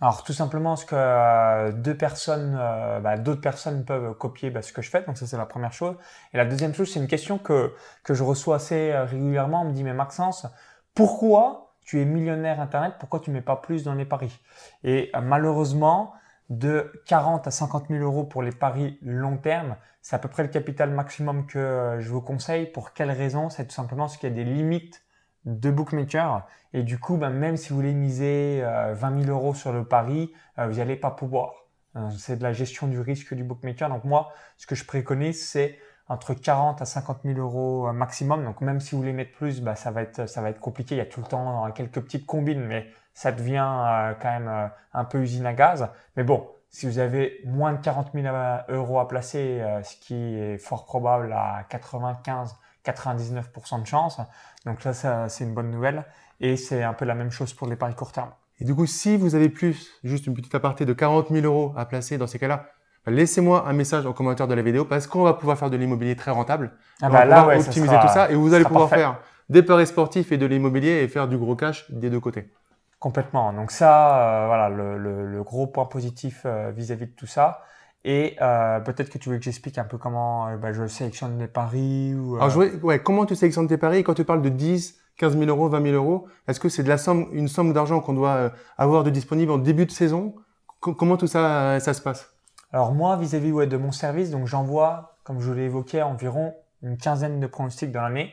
Alors 0.00 0.24
tout 0.24 0.32
simplement 0.32 0.70
parce 0.70 0.86
que 0.86 0.94
euh, 0.96 1.72
deux 1.72 1.96
personnes, 1.96 2.56
euh, 2.58 3.00
bah, 3.00 3.18
d'autres 3.18 3.42
personnes 3.42 3.84
peuvent 3.84 4.14
copier 4.14 4.50
bah, 4.50 4.62
ce 4.62 4.72
que 4.72 4.80
je 4.80 4.88
fais, 4.88 5.02
donc 5.02 5.18
ça 5.18 5.26
c'est 5.26 5.36
la 5.36 5.44
première 5.44 5.74
chose. 5.74 5.96
Et 6.32 6.38
la 6.38 6.46
deuxième 6.46 6.72
chose, 6.74 6.90
c'est 6.90 7.00
une 7.00 7.06
question 7.06 7.36
que 7.38 7.74
que 8.02 8.14
je 8.14 8.22
reçois 8.22 8.56
assez 8.56 8.92
euh, 8.92 9.04
régulièrement. 9.04 9.62
On 9.62 9.66
me 9.66 9.72
dit 9.72 9.84
mais 9.84 9.92
Maxence, 9.92 10.46
pourquoi 10.94 11.74
tu 11.82 12.00
es 12.00 12.06
millionnaire 12.06 12.60
internet? 12.60 12.94
Pourquoi 12.98 13.20
tu 13.20 13.30
mets 13.30 13.42
pas 13.42 13.56
plus 13.56 13.84
dans 13.84 13.94
les 13.94 14.06
paris? 14.06 14.40
Et 14.84 15.10
malheureusement, 15.22 16.14
de 16.48 16.92
40 17.06 17.46
à 17.46 17.50
50 17.50 17.88
000 17.88 18.02
euros 18.02 18.24
pour 18.24 18.42
les 18.42 18.52
paris 18.52 18.98
long 19.02 19.36
terme, 19.36 19.76
c'est 20.02 20.16
à 20.16 20.18
peu 20.18 20.28
près 20.28 20.42
le 20.42 20.48
capital 20.48 20.90
maximum 20.90 21.46
que 21.46 21.96
je 22.00 22.08
vous 22.08 22.22
conseille. 22.22 22.66
Pour 22.66 22.92
quelle 22.94 23.10
raison? 23.10 23.50
C'est 23.50 23.66
tout 23.66 23.74
simplement 23.74 24.04
parce 24.04 24.16
qu'il 24.16 24.30
y 24.30 24.32
a 24.32 24.34
des 24.34 24.44
limites 24.44 25.02
de 25.44 25.70
bookmaker. 25.70 26.46
Et 26.72 26.82
du 26.82 26.98
coup, 26.98 27.16
ben, 27.16 27.30
même 27.30 27.56
si 27.56 27.70
vous 27.70 27.76
voulez 27.76 27.94
miser 27.94 28.62
20 28.62 28.66
euh, 28.66 29.22
000 29.24 29.36
euros 29.36 29.54
sur 29.54 29.72
le 29.72 29.84
pari, 29.84 30.32
euh, 30.58 30.66
vous 30.68 30.76
n'allez 30.76 30.96
pas 30.96 31.10
pouvoir. 31.10 31.66
Euh, 31.96 32.08
c'est 32.16 32.36
de 32.36 32.42
la 32.42 32.52
gestion 32.52 32.86
du 32.86 33.00
risque 33.00 33.34
du 33.34 33.42
bookmaker. 33.42 33.88
Donc 33.88 34.04
moi, 34.04 34.32
ce 34.56 34.66
que 34.66 34.74
je 34.74 34.84
préconise, 34.84 35.44
c'est 35.44 35.78
entre 36.08 36.34
40 36.34 36.82
à 36.82 36.84
50 36.84 37.20
000 37.24 37.38
euros 37.38 37.92
maximum. 37.92 38.44
Donc 38.44 38.60
même 38.60 38.80
si 38.80 38.92
vous 38.92 38.98
voulez 38.98 39.12
mettre 39.12 39.32
plus, 39.32 39.60
bah, 39.60 39.76
ça 39.76 39.90
va 39.90 40.02
être 40.02 40.28
ça 40.28 40.40
va 40.40 40.50
être 40.50 40.60
compliqué. 40.60 40.96
Il 40.96 40.98
y 40.98 41.02
a 41.02 41.06
tout 41.06 41.20
le 41.20 41.26
temps 41.26 41.70
quelques 41.72 42.00
petites 42.00 42.26
combines, 42.26 42.64
mais 42.64 42.86
ça 43.14 43.32
devient 43.32 44.14
quand 44.20 44.30
même 44.30 44.70
un 44.92 45.04
peu 45.04 45.18
usine 45.18 45.46
à 45.46 45.52
gaz. 45.52 45.88
Mais 46.16 46.24
bon, 46.24 46.48
si 46.68 46.86
vous 46.86 46.98
avez 46.98 47.40
moins 47.44 47.72
de 47.72 47.78
40 47.78 48.10
000 48.12 48.26
euros 48.70 48.98
à 48.98 49.06
placer, 49.06 49.62
ce 49.84 49.96
qui 49.96 50.14
est 50.14 50.58
fort 50.58 50.84
probable 50.84 51.32
à 51.32 51.64
95 51.68 52.56
99% 52.84 53.82
de 53.82 53.86
chance. 53.86 54.18
Donc 54.66 54.84
là, 54.84 54.92
ça, 54.92 55.28
c'est 55.28 55.44
une 55.44 55.54
bonne 55.54 55.70
nouvelle. 55.70 56.04
Et 56.40 56.56
c'est 56.56 56.82
un 56.82 56.94
peu 56.94 57.04
la 57.04 57.14
même 57.14 57.30
chose 57.30 57.52
pour 57.52 57.66
les 57.66 57.76
paris 57.76 57.94
court 57.94 58.12
terme. 58.12 58.30
Et 58.60 58.64
du 58.64 58.74
coup, 58.74 58.86
si 58.86 59.16
vous 59.16 59.34
avez 59.34 59.48
plus, 59.48 59.90
juste 60.04 60.26
une 60.26 60.34
petite 60.34 60.54
aparté 60.54 60.84
de 60.84 60.92
40 60.92 61.28
000 61.30 61.46
euros 61.46 61.72
à 61.76 61.86
placer 61.86 62.18
dans 62.18 62.26
ces 62.26 62.38
cas-là, 62.38 62.66
bah, 63.06 63.12
laissez-moi 63.12 63.66
un 63.66 63.72
message 63.72 64.04
en 64.06 64.12
commentaire 64.12 64.46
de 64.46 64.54
la 64.54 64.62
vidéo 64.62 64.84
parce 64.84 65.06
qu'on 65.06 65.22
va 65.22 65.34
pouvoir 65.34 65.58
faire 65.58 65.70
de 65.70 65.76
l'immobilier 65.76 66.16
très 66.16 66.30
rentable. 66.30 66.72
Ah 67.00 67.08
bah 67.08 67.24
là, 67.24 67.46
ouais, 67.46 67.58
optimiser 67.58 67.96
tout 68.00 68.08
ça 68.08 68.30
et 68.30 68.34
vous 68.34 68.52
allez 68.52 68.64
pouvoir 68.64 68.88
faire 68.90 69.20
des 69.48 69.62
paris 69.62 69.86
sportifs 69.86 70.30
et 70.32 70.38
de 70.38 70.46
l'immobilier 70.46 71.02
et 71.02 71.08
faire 71.08 71.26
du 71.26 71.38
gros 71.38 71.56
cash 71.56 71.90
des 71.90 72.10
deux 72.10 72.20
côtés. 72.20 72.52
Complètement. 72.98 73.54
Donc 73.54 73.70
ça, 73.70 74.42
euh, 74.42 74.46
voilà, 74.46 74.68
le, 74.68 74.98
le, 74.98 75.42
gros 75.42 75.66
point 75.66 75.86
positif 75.86 76.42
euh, 76.44 76.70
vis-à-vis 76.70 77.06
de 77.06 77.12
tout 77.12 77.26
ça. 77.26 77.62
Et 78.04 78.36
euh, 78.40 78.80
peut-être 78.80 79.10
que 79.10 79.18
tu 79.18 79.28
veux 79.28 79.36
que 79.36 79.44
j'explique 79.44 79.76
un 79.78 79.84
peu 79.84 79.98
comment 79.98 80.48
euh, 80.48 80.56
bah, 80.56 80.72
je 80.72 80.86
sélectionne 80.86 81.36
mes 81.36 81.48
paris 81.48 82.14
ou. 82.14 82.36
Alors, 82.36 82.50
je 82.50 82.76
ouais, 82.78 83.02
comment 83.02 83.26
tu 83.26 83.36
sélectionnes 83.36 83.68
tes 83.68 83.76
paris? 83.76 84.02
Quand 84.02 84.14
tu 84.14 84.24
parles 84.24 84.42
de 84.42 84.48
10, 84.48 84.98
15 85.18 85.38
000 85.38 85.50
euros, 85.50 85.68
20 85.68 85.82
000 85.82 85.94
euros 85.94 86.26
Est-ce 86.48 86.60
que 86.60 86.68
c'est 86.68 86.82
de 86.82 86.88
la 86.88 86.98
somme, 86.98 87.28
une 87.32 87.48
somme 87.48 87.72
d'argent 87.72 88.00
qu'on 88.00 88.14
doit 88.14 88.52
avoir 88.78 89.04
de 89.04 89.10
disponible 89.10 89.52
en 89.52 89.58
début 89.58 89.84
de 89.84 89.90
saison? 89.90 90.34
Comment 90.80 91.18
tout 91.18 91.26
ça, 91.26 91.78
ça 91.78 91.92
se 91.92 92.00
passe? 92.00 92.34
Alors 92.72 92.94
moi, 92.94 93.16
vis-à-vis 93.16 93.52
ouais, 93.52 93.66
de 93.66 93.76
mon 93.76 93.92
service, 93.92 94.30
donc 94.30 94.46
j'envoie, 94.46 95.18
comme 95.24 95.40
je 95.40 95.52
l'ai 95.52 95.64
évoqué, 95.64 96.02
environ 96.02 96.54
une 96.82 96.96
quinzaine 96.96 97.40
de 97.40 97.46
pronostics 97.46 97.92
dans 97.92 98.00
l'année. 98.00 98.32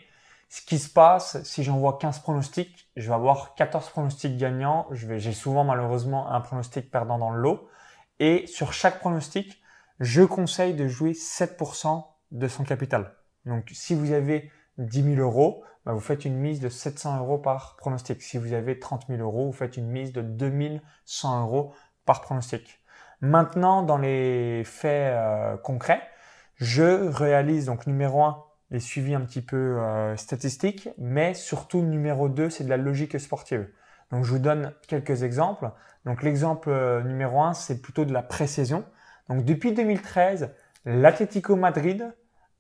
Ce 0.50 0.62
qui 0.62 0.80
se 0.80 0.90
passe, 0.90 1.44
si 1.44 1.64
j'envoie 1.64 1.98
15 2.00 2.20
pronostics, 2.20 2.90
je 2.96 3.08
vais 3.08 3.14
avoir 3.14 3.56
14 3.56 3.90
pronostics 3.90 4.38
gagnants. 4.38 4.88
J'ai 4.92 5.34
souvent 5.34 5.66
malheureusement 5.66 6.32
un 6.32 6.40
pronostic 6.40 6.90
perdant 6.90 7.18
dans 7.18 7.32
le 7.32 7.42
lot. 7.42 7.68
Et 8.20 8.48
sur 8.48 8.74
chaque 8.74 9.00
pronostic, 9.00 9.62
je 10.00 10.24
conseille 10.24 10.74
de 10.74 10.88
jouer 10.88 11.12
7% 11.12 12.04
de 12.32 12.48
son 12.48 12.64
capital. 12.64 13.16
Donc 13.46 13.70
si 13.72 13.96
vous 13.96 14.12
avez 14.12 14.52
10 14.78 15.16
000 15.16 15.22
euros, 15.22 15.64
bah, 15.86 15.94
vous 15.94 16.00
faites 16.00 16.26
une 16.26 16.36
mise 16.36 16.60
de 16.60 16.70
700 16.70 17.20
euros 17.20 17.38
par 17.38 17.76
pronostic. 17.78 18.22
Si 18.22 18.38
vous 18.38 18.54
avez 18.54 18.80
30 18.80 19.08
000 19.08 19.22
euros, 19.22 19.46
vous 19.46 19.54
faites 19.54 19.78
une 19.78 19.88
mise 19.88 20.12
de 20.12 20.22
2100 20.22 21.44
euros 21.44 21.74
par 22.06 22.22
pronostic. 22.22 22.82
Maintenant, 23.22 23.84
dans 23.84 23.98
les 23.98 24.64
faits 24.66 25.14
euh, 25.14 25.58
concrets, 25.58 26.02
je 26.56 27.08
réalise 27.10 27.66
donc 27.66 27.88
numéro 27.88 28.24
1 28.24 28.44
les 28.70 28.80
suivis 28.80 29.16
un 29.16 29.22
petit 29.22 29.42
peu 29.42 29.80
euh, 29.80 30.16
statistiques, 30.18 30.90
mais 30.98 31.34
surtout 31.34 31.82
numéro 31.82 32.28
2, 32.28 32.50
c'est 32.50 32.66
de 32.66 32.70
la 32.70 32.78
logique 32.78 33.20
sportive. 33.20 33.70
Donc 34.12 34.24
je 34.24 34.32
vous 34.32 34.40
donne 34.40 34.74
quelques 34.88 35.24
exemples. 35.24 35.70
Donc 36.06 36.24
l'exemple 36.24 36.70
euh, 36.70 37.02
numéro 37.04 37.42
1, 37.42 37.54
c'est 37.54 37.82
plutôt 37.82 38.06
de 38.06 38.14
la 38.14 38.22
précision. 38.22 38.86
Donc 39.30 39.44
depuis 39.44 39.74
2013, 39.74 40.54
l'Atlético 40.86 41.56
Madrid 41.56 42.14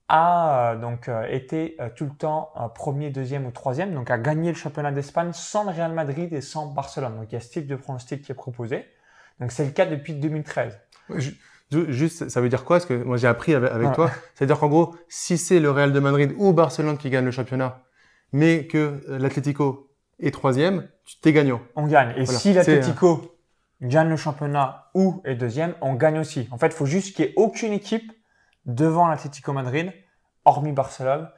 a 0.09 0.73
euh, 0.73 0.75
donc 0.77 1.07
euh, 1.07 1.25
été 1.29 1.77
tout 1.95 2.05
le 2.05 2.11
temps 2.11 2.51
premier, 2.75 3.09
deuxième 3.09 3.45
ou 3.45 3.51
troisième, 3.51 3.93
donc 3.93 4.11
a 4.11 4.17
gagné 4.17 4.51
le 4.51 4.57
championnat 4.57 4.91
d'Espagne 4.91 5.31
sans 5.33 5.63
le 5.63 5.71
Real 5.71 5.93
Madrid 5.93 6.33
et 6.33 6.41
sans 6.41 6.67
Barcelone. 6.67 7.15
Donc 7.15 7.31
il 7.31 7.35
y 7.35 7.37
a 7.37 7.41
ce 7.41 7.49
type 7.49 7.67
de 7.67 7.75
pronostic 7.75 8.23
qui 8.23 8.31
est 8.31 8.35
proposé. 8.35 8.85
Donc 9.39 9.51
c'est 9.51 9.65
le 9.65 9.71
cas 9.71 9.85
depuis 9.85 10.13
2013. 10.13 10.77
Juste, 11.89 12.29
ça 12.29 12.39
veut 12.41 12.49
dire 12.49 12.63
quoi? 12.63 12.77
Parce 12.77 12.85
que 12.85 12.93
moi 12.93 13.17
j'ai 13.17 13.27
appris 13.27 13.53
avec, 13.53 13.93
toi. 13.93 14.09
Ça 14.09 14.41
veut 14.41 14.45
dire 14.47 14.59
qu'en 14.59 14.69
gros, 14.69 14.95
si 15.09 15.37
c'est 15.37 15.59
le 15.59 15.69
Real 15.69 15.91
de 15.91 15.99
Madrid 15.99 16.33
ou 16.37 16.53
Barcelone 16.53 16.97
qui 16.97 17.09
gagne 17.09 17.25
le 17.25 17.31
championnat, 17.31 17.83
mais 18.31 18.67
que 18.67 19.03
l'Atlético 19.07 19.86
est 20.19 20.31
troisième, 20.31 20.89
tu 21.05 21.19
t'es 21.19 21.33
gagnant. 21.33 21.61
On 21.75 21.87
gagne. 21.87 22.13
Et 22.17 22.25
si 22.25 22.53
l'Atlético 22.53 23.37
gagne 23.81 24.09
le 24.09 24.17
championnat 24.17 24.89
ou 24.93 25.21
est 25.25 25.35
deuxième, 25.35 25.75
on 25.81 25.93
gagne 25.93 26.19
aussi. 26.19 26.47
En 26.51 26.57
fait, 26.57 26.67
il 26.67 26.73
faut 26.73 26.85
juste 26.85 27.15
qu'il 27.15 27.25
n'y 27.25 27.31
ait 27.31 27.33
aucune 27.37 27.73
équipe 27.73 28.11
devant 28.65 29.07
l'Atlético 29.07 29.53
Madrid, 29.53 29.93
hormis 30.45 30.71
Barcelone, 30.71 31.29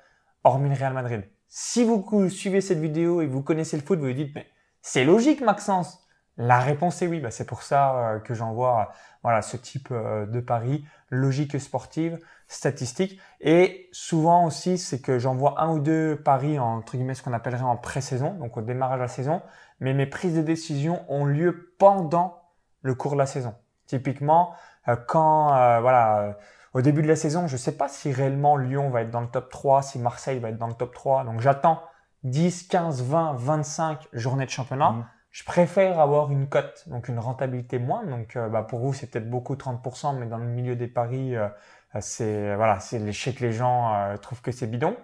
hormis 0.44 0.70
le 0.70 0.76
Real 0.76 0.94
Madrid. 0.94 1.24
Si 1.48 1.84
vous 1.84 2.30
suivez 2.30 2.62
cette 2.62 2.80
vidéo 2.80 3.22
et 3.22 3.26
vous 3.26 3.42
connaissez 3.42 3.76
le 3.76 3.84
foot, 3.84 4.00
vous 4.00 4.08
vous 4.08 4.14
dites, 4.14 4.34
mais 4.36 4.48
c'est 4.82 5.04
logique, 5.04 5.42
Maxence. 5.42 6.06
La 6.40 6.60
réponse 6.60 7.02
est 7.02 7.08
oui. 7.08 7.20
Bah, 7.20 7.32
c'est 7.32 7.46
pour 7.46 7.62
ça 7.62 7.96
euh, 7.96 8.20
que 8.20 8.34
j'envoie 8.34 8.94
voilà, 9.24 9.42
ce 9.42 9.58
type 9.58 9.90
euh, 9.92 10.26
de 10.26 10.40
pari, 10.40 10.86
logique 11.10 11.60
sportive, 11.60 12.18
statistique. 12.48 13.20
Et 13.42 13.90
souvent 13.92 14.46
aussi, 14.46 14.78
c'est 14.78 15.02
que 15.02 15.20
j'envoie 15.20 15.62
un 15.62 15.70
ou 15.70 15.80
deux 15.80 16.16
paris, 16.16 16.58
entre 16.58 16.96
guillemets, 16.96 17.14
ce 17.14 17.22
qu'on 17.22 17.34
appellerait 17.34 17.64
en 17.64 17.76
pré-saison, 17.76 18.36
donc 18.36 18.56
au 18.56 18.62
démarrage 18.62 19.00
de 19.00 19.04
la 19.04 19.10
saison. 19.10 19.42
Mais 19.82 19.94
mes 19.94 20.06
prises 20.06 20.36
de 20.36 20.42
décision 20.42 21.04
ont 21.10 21.26
lieu 21.26 21.76
pendant 21.78 22.42
le 22.84 22.96
cours 22.96 23.14
de 23.14 23.18
la 23.18 23.26
saison. 23.26 23.54
Typiquement, 23.86 24.56
euh, 24.88 24.96
quand, 24.96 25.48
voilà, 25.82 26.38
au 26.74 26.82
début 26.82 27.02
de 27.02 27.08
la 27.10 27.18
saison, 27.18 27.48
je 27.48 27.54
ne 27.54 27.58
sais 27.58 27.76
pas 27.76 27.90
si 27.90 28.14
réellement 28.14 28.56
Lyon 28.56 28.90
va 28.92 29.02
être 29.02 29.12
dans 29.12 29.22
le 29.22 29.28
top 29.28 29.50
3, 29.50 29.82
si 29.82 30.00
Marseille 30.00 30.40
va 30.40 30.50
être 30.50 30.58
dans 30.58 30.68
le 30.68 30.74
top 30.74 30.94
3. 30.94 31.26
Donc 31.26 31.42
j'attends 31.42 31.84
10, 32.24 32.64
15, 32.70 33.04
20, 33.04 33.34
25 33.34 34.08
journées 34.14 34.46
de 34.46 34.52
championnat. 34.52 34.92
Mmh 34.92 35.06
je 35.32 35.44
préfère 35.44 36.00
avoir 36.00 36.32
une 36.32 36.48
cote, 36.48 36.86
donc 36.88 37.08
une 37.08 37.20
rentabilité 37.20 37.78
moindre. 37.78 38.10
Donc, 38.10 38.36
euh, 38.36 38.50
bah, 38.50 38.64
pour 38.64 38.80
vous, 38.80 38.94
c'est 38.94 39.08
peut-être 39.08 39.30
beaucoup 39.30 39.56
30%, 39.56 40.18
mais 40.18 40.26
dans 40.26 40.38
le 40.38 40.46
milieu 40.46 40.76
des 40.76 40.88
paris, 40.88 41.36
euh, 41.36 41.48
euh, 41.96 42.00
c'est 42.02 42.56
voilà, 42.56 42.80
c'est 42.80 43.00
les 43.00 43.12
que 43.12 43.46
les 43.46 43.52
gens 43.52 44.16
trouvent 44.22 44.42
que 44.42 44.52
c'est 44.52 44.68
bidon. 44.68 44.96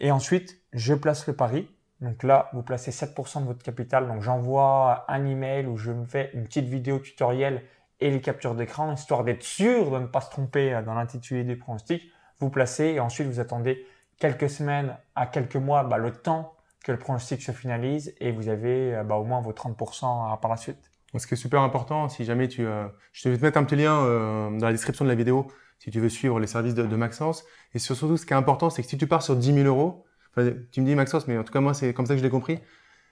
Et 0.00 0.10
ensuite, 0.10 0.60
je 0.72 0.94
place 0.94 1.26
le 1.26 1.34
pari. 1.34 1.70
Donc 2.02 2.22
là, 2.22 2.50
vous 2.52 2.62
placez 2.62 2.90
7% 2.90 3.40
de 3.40 3.46
votre 3.46 3.62
capital. 3.62 4.06
Donc 4.08 4.20
j'envoie 4.22 5.06
un 5.08 5.24
email 5.24 5.66
où 5.66 5.78
je 5.78 5.92
me 5.92 6.04
fais 6.04 6.30
une 6.34 6.44
petite 6.44 6.66
vidéo 6.66 6.98
tutoriel 6.98 7.62
et 8.00 8.10
les 8.10 8.20
captures 8.20 8.54
d'écran, 8.54 8.92
histoire 8.92 9.24
d'être 9.24 9.42
sûr 9.42 9.90
de 9.90 9.98
ne 10.00 10.06
pas 10.06 10.20
se 10.20 10.30
tromper 10.30 10.82
dans 10.84 10.92
l'intitulé 10.92 11.44
des 11.44 11.56
pronostics. 11.56 12.10
Vous 12.40 12.50
placez 12.50 12.84
et 12.84 13.00
ensuite 13.00 13.26
vous 13.26 13.40
attendez 13.40 13.86
quelques 14.18 14.50
semaines 14.50 14.96
à 15.14 15.26
quelques 15.26 15.56
mois, 15.56 15.84
bah, 15.84 15.96
le 15.96 16.12
temps 16.12 16.55
que 16.86 16.92
le 16.92 16.98
pronostic 16.98 17.42
se 17.42 17.50
finalise 17.50 18.14
et 18.20 18.30
vous 18.30 18.48
avez 18.48 18.94
euh, 18.94 19.02
bah, 19.02 19.16
au 19.16 19.24
moins 19.24 19.40
vos 19.40 19.50
30% 19.50 20.38
par 20.38 20.48
la 20.48 20.56
suite. 20.56 20.78
Ce 21.18 21.26
qui 21.26 21.34
est 21.34 21.36
super 21.36 21.60
important, 21.62 22.08
si 22.08 22.24
jamais 22.24 22.46
tu... 22.46 22.64
Euh, 22.64 22.86
je 23.12 23.28
vais 23.28 23.36
te 23.36 23.42
mettre 23.42 23.58
un 23.58 23.64
petit 23.64 23.74
lien 23.74 24.04
euh, 24.04 24.50
dans 24.56 24.66
la 24.66 24.72
description 24.72 25.04
de 25.04 25.10
la 25.10 25.16
vidéo 25.16 25.48
si 25.78 25.90
tu 25.90 25.98
veux 25.98 26.08
suivre 26.08 26.38
les 26.38 26.46
services 26.46 26.74
de, 26.74 26.84
Maxence. 26.96 27.44
Et 27.74 27.78
surtout, 27.78 28.16
ce 28.16 28.24
qui 28.24 28.32
est 28.32 28.36
important, 28.36 28.70
c'est 28.70 28.82
que 28.82 28.88
si 28.88 28.96
tu 28.96 29.06
pars 29.06 29.22
sur 29.22 29.34
10 29.34 29.52
000 29.52 29.66
euros, 29.66 30.04
tu 30.70 30.80
me 30.80 30.86
dis 30.86 30.94
Maxence, 30.94 31.26
mais 31.26 31.36
en 31.36 31.44
tout 31.44 31.52
cas 31.52 31.60
moi 31.60 31.74
c'est 31.74 31.92
comme 31.92 32.06
ça 32.06 32.14
que 32.14 32.18
je 32.18 32.24
l'ai 32.24 32.30
compris, 32.30 32.60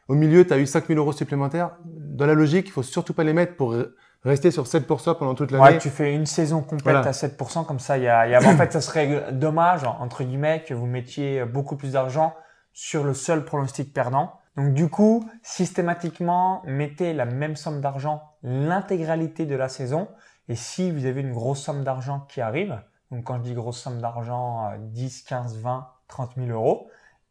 au 0.08 0.14
milieu 0.14 0.46
tu 0.46 0.52
as 0.52 0.58
eu 0.58 0.66
5 0.66 0.86
000 0.86 0.98
euros 0.98 1.12
supplémentaires. 1.12 1.76
Dans 1.84 2.26
la 2.26 2.34
logique, 2.34 2.66
il 2.68 2.70
faut 2.70 2.82
surtout 2.82 3.12
pas 3.12 3.24
les 3.24 3.32
mettre 3.32 3.56
pour 3.56 3.76
rester 4.24 4.50
sur 4.50 4.64
7% 4.64 5.18
pendant 5.18 5.34
toute 5.34 5.50
l'année. 5.50 5.64
Ouais, 5.64 5.78
tu 5.78 5.90
fais 5.90 6.14
une 6.14 6.26
saison 6.26 6.62
complète 6.62 6.96
à 6.96 7.10
7%, 7.10 7.66
comme 7.66 7.78
ça, 7.78 7.98
il 7.98 8.04
y 8.04 8.08
a, 8.08 8.26
y 8.28 8.34
a 8.34 8.38
en 8.38 8.56
fait, 8.56 8.72
ça 8.72 8.80
serait 8.80 9.32
dommage, 9.32 9.84
entre 9.84 10.24
guillemets, 10.24 10.64
que 10.66 10.74
vous 10.74 10.86
mettiez 10.86 11.44
beaucoup 11.44 11.76
plus 11.76 11.92
d'argent 11.92 12.34
sur 12.74 13.04
le 13.04 13.14
seul 13.14 13.44
pronostic 13.44 13.94
perdant. 13.94 14.38
Donc 14.56 14.74
du 14.74 14.88
coup, 14.88 15.28
systématiquement, 15.42 16.62
mettez 16.66 17.14
la 17.14 17.24
même 17.24 17.56
somme 17.56 17.80
d'argent 17.80 18.22
l'intégralité 18.42 19.46
de 19.46 19.54
la 19.54 19.68
saison. 19.68 20.08
Et 20.48 20.56
si 20.56 20.90
vous 20.90 21.06
avez 21.06 21.22
une 21.22 21.32
grosse 21.32 21.62
somme 21.62 21.82
d'argent 21.82 22.20
qui 22.28 22.40
arrive, 22.42 22.78
donc 23.10 23.24
quand 23.24 23.38
je 23.38 23.42
dis 23.42 23.54
grosse 23.54 23.80
somme 23.80 24.00
d'argent, 24.00 24.70
10, 24.78 25.22
15, 25.22 25.58
20, 25.58 25.88
30 26.08 26.32
000 26.36 26.48
euros, 26.48 26.90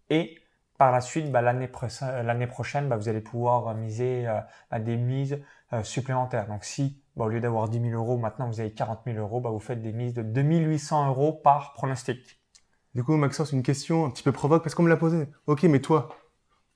et 0.10 0.40
par 0.78 0.92
la 0.92 1.02
suite, 1.02 1.32
bah, 1.32 1.42
l'année 1.42 1.68
prochaine, 1.68 2.90
bah, 2.90 2.98
vous 2.98 3.08
allez 3.08 3.22
pouvoir 3.22 3.74
miser 3.76 4.28
euh, 4.28 4.40
à 4.72 4.80
des 4.80 4.98
mises 4.98 5.40
euh, 5.72 5.84
supplémentaires. 5.84 6.48
Donc 6.48 6.64
si 6.64 7.02
bah, 7.16 7.26
au 7.26 7.28
lieu 7.30 7.40
d'avoir 7.40 7.70
10 7.70 7.80
000 7.80 7.94
euros, 7.94 8.18
maintenant 8.18 8.48
vous 8.48 8.60
avez 8.60 8.74
40 8.74 9.02
000 9.06 9.18
euros, 9.18 9.40
vous 9.40 9.60
faites 9.60 9.82
des 9.82 9.94
mises 9.94 10.14
de 10.14 10.24
2800 10.24 11.08
euros 11.08 11.34
par 11.34 11.74
pronostic. 11.74 12.43
Du 12.96 13.04
coup, 13.04 13.16
Maxence, 13.16 13.52
une 13.52 13.64
question 13.64 14.06
un 14.06 14.12
petit 14.12 14.24
peu 14.24 14.32
provoque 14.32 14.64
parce 14.64 14.76
qu'on 14.76 14.84
me 14.84 14.90
l'a 14.90 14.98
posé. 14.98 15.28
Ok, 15.48 15.64
mais 15.64 15.80
toi, 15.80 16.10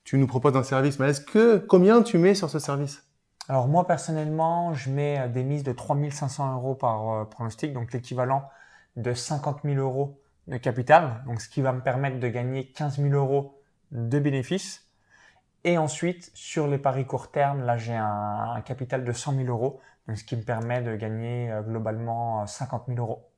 tu 0.02 0.18
nous 0.18 0.26
proposes 0.26 0.56
un 0.56 0.62
service, 0.62 0.98
mais 0.98 1.10
est-ce 1.10 1.20
que 1.20 1.58
combien 1.58 2.02
tu 2.02 2.18
mets 2.18 2.34
sur 2.34 2.50
ce 2.50 2.58
service? 2.58 3.04
Alors 3.48 3.66
moi 3.66 3.86
personnellement, 3.86 4.74
je 4.74 4.90
mets 4.90 5.20
euh, 5.20 5.28
des 5.28 5.42
mises 5.42 5.62
de 5.62 5.72
3500 5.72 6.54
euros 6.54 6.74
par 6.74 7.10
euh, 7.10 7.24
pronostic, 7.24 7.72
donc 7.72 7.92
l'équivalent 7.92 8.48
de 8.96 9.14
50 9.14 9.60
000 9.64 9.76
euros 9.76 10.20
de 10.48 10.56
capital, 10.58 11.22
donc 11.26 11.40
ce 11.40 11.48
qui 11.48 11.62
va 11.62 11.72
me 11.72 11.80
permettre 11.80 12.20
de 12.20 12.28
gagner 12.28 12.66
15 12.72 12.98
000 12.98 13.14
euros 13.14 13.60
de 13.90 14.18
bénéfices. 14.18 14.86
Et 15.64 15.78
ensuite, 15.78 16.30
sur 16.34 16.66
les 16.66 16.78
paris 16.78 17.06
court 17.06 17.30
terme, 17.30 17.62
là 17.64 17.76
j'ai 17.76 17.94
un, 17.96 18.60
capital 18.64 19.04
de 19.04 19.12
100 19.12 19.34
000 19.34 19.48
euros, 19.48 19.80
donc 20.06 20.18
ce 20.18 20.24
qui 20.24 20.36
me 20.36 20.42
permet 20.42 20.82
de 20.82 20.94
gagner 20.96 21.50
euh, 21.50 21.62
globalement 21.62 22.46
50 22.46 22.84
000 22.88 22.98
euros. 22.98 23.30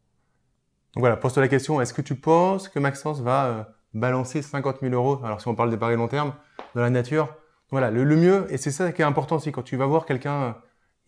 Donc 0.94 1.02
voilà, 1.02 1.16
pose-toi 1.16 1.42
la 1.42 1.49
question, 1.49 1.80
est-ce 1.80 1.94
que 1.94 2.02
tu 2.02 2.16
penses 2.16 2.68
que 2.68 2.78
Maxence 2.78 3.20
va 3.20 3.68
balancer 3.94 4.42
50 4.42 4.78
000 4.80 4.92
euros, 4.92 5.20
alors 5.25 5.40
si 5.40 5.49
on 5.49 5.54
parle 5.54 5.70
des 5.70 5.76
paris 5.76 5.97
long 5.97 6.09
terme, 6.09 6.32
dans 6.75 6.82
la 6.82 6.90
nature? 6.90 7.35
Voilà, 7.70 7.90
le, 7.90 8.04
mieux, 8.16 8.47
et 8.50 8.56
c'est 8.56 8.73
ça 8.73 8.90
qui 8.90 9.02
est 9.02 9.04
important 9.04 9.37
aussi, 9.37 9.52
quand 9.52 9.62
tu 9.62 9.76
vas 9.76 9.87
voir 9.87 10.04
quelqu'un, 10.04 10.56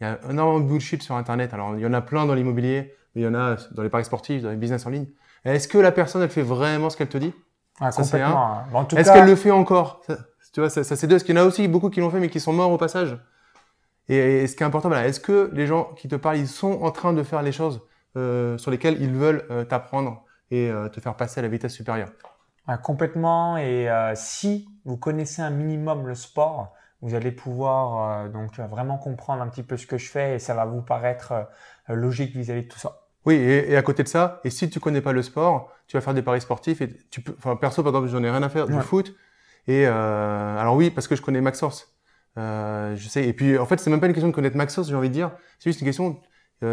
il 0.01 0.05
y 0.05 0.07
a 0.07 0.21
énormément 0.31 0.61
de 0.61 0.69
bullshit 0.69 1.03
sur 1.03 1.17
Internet. 1.17 1.53
Alors, 1.55 1.75
il 1.77 1.81
y 1.81 1.87
en 1.87 1.93
a 1.93 2.01
plein 2.01 2.25
dans 2.25 2.35
l'immobilier, 2.35 2.95
mais 3.15 3.23
il 3.23 3.25
y 3.25 3.27
en 3.27 3.35
a 3.35 3.57
dans 3.73 3.83
les 3.83 3.89
paris 3.89 4.05
sportifs, 4.05 4.43
dans 4.43 4.51
les 4.51 4.57
business 4.57 4.87
en 4.87 4.91
ligne. 4.91 5.07
Est-ce 5.45 5.67
que 5.67 5.79
la 5.79 5.91
personne, 5.91 6.23
elle 6.23 6.31
fait 6.31 6.43
vraiment 6.43 6.89
ce 6.89 6.97
qu'elle 6.97 7.09
te 7.09 7.19
dit? 7.19 7.35
Ah, 7.81 7.91
ça, 7.91 8.03
complètement. 8.03 8.63
Est-ce 8.97 9.13
qu'elle 9.13 9.27
le 9.27 9.35
fait 9.35 9.51
encore? 9.51 10.03
Tu 10.53 10.61
vois, 10.61 10.71
ça, 10.71 10.85
c'est 10.85 11.07
deux. 11.07 11.17
Parce 11.17 11.25
qu'il 11.25 11.35
y 11.35 11.39
en 11.39 11.43
a 11.43 11.47
aussi 11.47 11.67
beaucoup 11.67 11.91
qui 11.91 12.01
l'ont 12.01 12.11
fait, 12.11 12.21
mais 12.21 12.29
qui 12.29 12.39
sont 12.39 12.53
morts 12.53 12.71
au 12.71 12.79
passage. 12.79 13.19
Et, 14.09 14.47
ce 14.47 14.55
qui 14.55 14.63
est 14.63 14.67
important, 14.67 14.89
voilà, 14.89 15.09
est-ce 15.09 15.19
que 15.19 15.51
les 15.53 15.67
gens 15.67 15.85
qui 15.97 16.07
te 16.07 16.15
parlent, 16.15 16.37
ils 16.37 16.47
sont 16.47 16.83
en 16.83 16.91
train 16.93 17.13
de 17.13 17.23
faire 17.23 17.43
les 17.43 17.53
choses? 17.53 17.81
euh, 17.81 17.92
sur 18.15 18.71
lesquelles 18.71 19.01
ils 19.01 19.13
veulent 19.13 19.45
euh, 19.51 19.65
t'apprendre 19.65 20.25
et 20.51 20.71
euh, 20.71 20.89
te 20.89 21.01
faire 21.01 21.17
passer 21.17 21.41
à 21.41 21.43
la 21.43 21.49
vitesse 21.49 21.73
supérieure 21.73 22.11
complètement. 22.83 23.57
Et 23.57 23.89
euh, 23.89 24.13
si 24.15 24.69
vous 24.85 24.97
connaissez 24.97 25.43
un 25.43 25.51
minimum 25.51 26.07
le 26.07 26.15
sport, 26.15 26.73
vous 27.01 27.15
allez 27.15 27.33
pouvoir 27.33 28.25
euh, 28.25 28.29
donc 28.29 28.59
vraiment 28.59 28.99
comprendre 28.99 29.43
un 29.43 29.49
petit 29.49 29.63
peu 29.63 29.77
ce 29.77 29.87
que 29.87 29.99
je 29.99 30.09
fais 30.11 30.37
et 30.37 30.39
ça 30.39 30.55
va 30.55 30.65
vous 30.65 30.83
paraître 30.83 31.33
euh, 31.33 31.95
logique 31.95 32.35
vis-à-vis 32.37 32.63
de 32.63 32.69
tout 32.69 32.79
ça. 32.79 33.01
Oui, 33.25 33.37
et, 33.37 33.77
à 33.77 33.83
côté 33.83 34.03
de 34.03 34.09
ça, 34.09 34.41
et 34.43 34.51
si 34.51 34.69
tu 34.69 34.81
connais 34.81 35.01
pas 35.01 35.13
le 35.13 35.23
sport, 35.23 35.73
tu 35.87 35.97
vas 35.97 36.01
faire 36.01 36.15
des 36.15 36.23
paris 36.23 36.41
sportifs 36.41 36.81
et 36.81 36.89
tu 37.09 37.21
peux, 37.21 37.35
enfin 37.39 37.55
perso 37.55 37.83
par 37.85 37.91
exemple, 37.91 38.09
j'en 38.09 38.25
ai 38.25 38.31
rien 38.31 38.43
à 38.43 38.49
faire 38.49 38.67
du 38.67 38.81
foot. 38.81 39.15
Et 39.69 39.87
alors 39.87 40.75
oui, 40.75 40.91
parce 40.91 41.07
que 41.07 41.15
je 41.15 41.23
connais 41.23 41.41
Max 41.41 41.61
Source, 41.61 41.95
je 42.37 43.07
sais. 43.09 43.25
Et 43.29 43.33
puis 43.33 43.57
en 43.59 43.65
fait, 43.65 43.79
c'est 43.79 43.91
même 43.91 44.01
pas 44.01 44.09
une 44.09 44.13
question 44.13 44.29
de 44.29 44.35
connaître 44.35 44.57
Max 44.57 44.75
Source, 44.75 44.89
j'ai 44.89 44.97
envie 44.97 45.09
de 45.09 45.15
dire. 45.15 45.31
C'est 45.61 45.71
juste 45.71 45.81
une 45.83 45.87
question, 45.87 46.21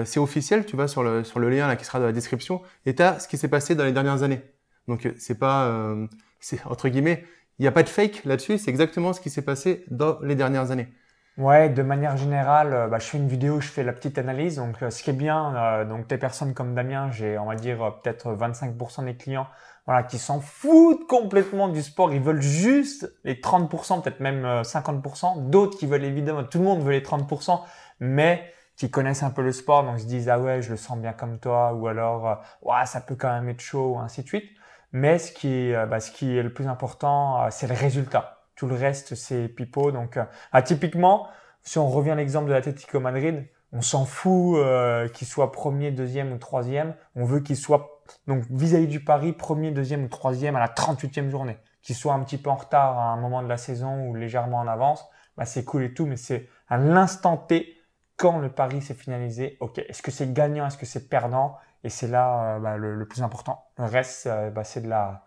c'est 0.06 0.20
officiel, 0.20 0.66
tu 0.66 0.76
vas 0.76 0.88
sur 0.88 1.04
le 1.04 1.24
sur 1.24 1.40
le 1.40 1.50
lien 1.50 1.76
qui 1.76 1.86
sera 1.86 2.00
dans 2.00 2.06
la 2.06 2.12
description, 2.12 2.62
et 2.86 2.96
tu 2.96 3.04
as 3.04 3.20
ce 3.20 3.28
qui 3.28 3.38
s'est 3.38 3.48
passé 3.48 3.76
dans 3.76 3.86
les 3.86 3.92
dernières 3.92 4.24
années. 4.24 4.42
Donc 4.90 5.06
euh, 5.06 5.14
c'est 5.18 5.40
pas, 5.40 5.68
euh, 5.68 6.08
c'est 6.42 6.66
entre 6.66 6.90
guillemets, 6.90 7.24
il 7.60 7.62
n'y 7.62 7.68
a 7.68 7.72
pas 7.72 7.84
de 7.84 7.90
fake 7.90 8.26
là-dessus. 8.26 8.58
C'est 8.58 8.72
exactement 8.72 9.14
ce 9.14 9.22
qui 9.22 9.30
s'est 9.30 9.44
passé 9.44 9.86
dans 9.90 10.20
les 10.22 10.36
dernières 10.36 10.72
années. 10.72 10.90
Ouais, 11.38 11.70
de 11.70 11.84
manière 11.84 12.18
générale, 12.18 12.74
euh, 12.74 12.88
bah, 12.88 13.00
je 13.00 13.06
fais 13.06 13.18
une 13.18 13.30
vidéo, 13.30 13.62
je 13.62 13.70
fais 13.70 13.84
la 13.84 13.94
petite 13.94 14.18
analyse. 14.18 14.58
Donc, 14.58 14.76
ce 14.90 15.04
qui 15.04 15.12
est 15.12 15.14
bien, 15.14 15.86
donc 15.86 16.08
des 16.08 16.18
personnes 16.18 16.54
comme 16.54 16.76
Damien, 16.76 17.12
j'ai, 17.12 17.38
on 17.38 17.46
va 17.46 17.56
dire, 17.56 17.78
peut-être 18.02 18.34
25% 18.34 19.06
des 19.06 19.16
clients, 19.16 19.48
voilà, 19.86 20.04
qui 20.04 20.18
s'en 20.18 20.42
foutent 20.42 21.08
complètement 21.08 21.70
du 21.70 21.82
sport. 21.82 22.12
Ils 22.12 22.20
veulent 22.20 22.42
juste 22.42 23.14
les 23.24 23.36
30%, 23.36 24.02
peut-être 24.02 24.20
même 24.20 24.44
50%. 24.64 25.50
D'autres 25.50 25.78
qui 25.78 25.86
veulent 25.86 26.04
évidemment, 26.04 26.44
tout 26.44 26.58
le 26.58 26.66
monde 26.66 26.84
veut 26.84 26.92
les 26.92 27.02
30%, 27.02 27.62
mais 28.02 28.52
qui 28.80 28.90
connaissent 28.90 29.24
un 29.24 29.30
peu 29.30 29.44
le 29.44 29.52
sport, 29.52 29.84
donc 29.84 30.00
se 30.00 30.06
disent 30.06 30.30
ah 30.30 30.40
ouais, 30.40 30.62
je 30.62 30.72
le 30.72 30.78
sens 30.78 30.98
bien 30.98 31.14
comme 31.14 31.38
toi, 31.38 31.74
ou 31.74 31.88
alors 31.88 32.42
ouais, 32.64 32.86
ça 32.86 33.02
peut 33.02 33.16
quand 33.16 33.32
même 33.32 33.50
être 33.50 33.62
chaud, 33.62 33.96
ou 33.96 34.00
ainsi 34.00 34.24
de 34.24 34.28
suite. 34.28 34.50
Mais 34.92 35.20
ce 35.20 35.32
qui 35.32 35.74
euh, 35.74 35.86
bah, 35.86 36.00
ce 36.00 36.12
qui 36.12 36.38
est 36.38 36.44
le 36.44 36.54
plus 36.54 36.68
important, 36.68 37.44
euh, 37.44 37.48
c'est 37.52 37.68
le 37.68 37.76
résultat. 37.76 38.40
Tout 38.56 38.68
le 38.68 38.76
reste, 38.76 39.16
c'est 39.16 39.48
pipeau. 39.48 39.92
Donc, 39.92 40.18
euh, 40.18 40.26
ah, 40.52 40.62
typiquement, 40.62 41.28
si 41.64 41.78
on 41.78 41.88
revient 41.90 42.12
à 42.12 42.16
l'exemple 42.16 42.48
de 42.48 42.54
l'Atlético 42.54 43.00
Madrid, 43.00 43.48
on 43.72 43.82
s'en 43.82 44.06
fout 44.06 44.58
euh, 44.58 45.08
qu'il 45.10 45.28
soit 45.28 45.52
premier, 45.52 45.92
deuxième 45.92 46.32
ou 46.34 46.38
troisième. 46.38 46.96
On 47.16 47.26
veut 47.26 47.42
qu'il 47.42 47.56
soit, 47.58 48.02
donc 48.28 48.44
vis-à-vis 48.50 48.88
du 48.88 49.04
Paris, 49.04 49.34
premier, 49.34 49.72
deuxième 49.72 50.04
ou 50.06 50.08
troisième 50.08 50.56
à 50.56 50.60
la 50.60 50.68
38e 50.68 51.30
journée. 51.30 51.58
Qu'il 51.82 51.96
soit 51.96 52.14
un 52.14 52.24
petit 52.24 52.38
peu 52.38 52.50
en 52.50 52.56
retard 52.56 52.98
à 52.98 53.04
un 53.12 53.18
moment 53.18 53.44
de 53.44 53.48
la 53.48 53.58
saison 53.58 54.08
ou 54.08 54.16
légèrement 54.16 54.58
en 54.58 54.68
avance, 54.68 55.08
bah, 55.38 55.46
c'est 55.46 55.64
cool 55.64 55.84
et 55.84 55.94
tout, 55.94 56.06
mais 56.06 56.18
c'est 56.18 56.50
à 56.68 56.78
l'instant 56.78 57.38
T, 57.38 57.79
quand 58.20 58.38
le 58.38 58.50
pari 58.50 58.82
s'est 58.82 58.94
finalisé, 58.94 59.58
ok, 59.62 59.80
est-ce 59.80 60.02
que 60.02 60.12
c'est 60.12 60.32
gagnant, 60.34 60.68
est-ce 60.68 60.78
que 60.78 60.86
c'est 60.86 61.08
perdant? 61.08 61.56
Et 61.86 61.90
c'est 61.90 62.10
là 62.10 62.58
euh, 62.58 62.60
bah, 62.60 62.76
le, 62.76 63.08
plus 63.08 63.24
important. 63.24 63.64
Le 63.78 63.86
reste, 63.86 64.28
euh, 64.28 64.50
bah, 64.50 64.66
c'est 64.66 64.82
de 64.82 64.90
la, 64.90 65.26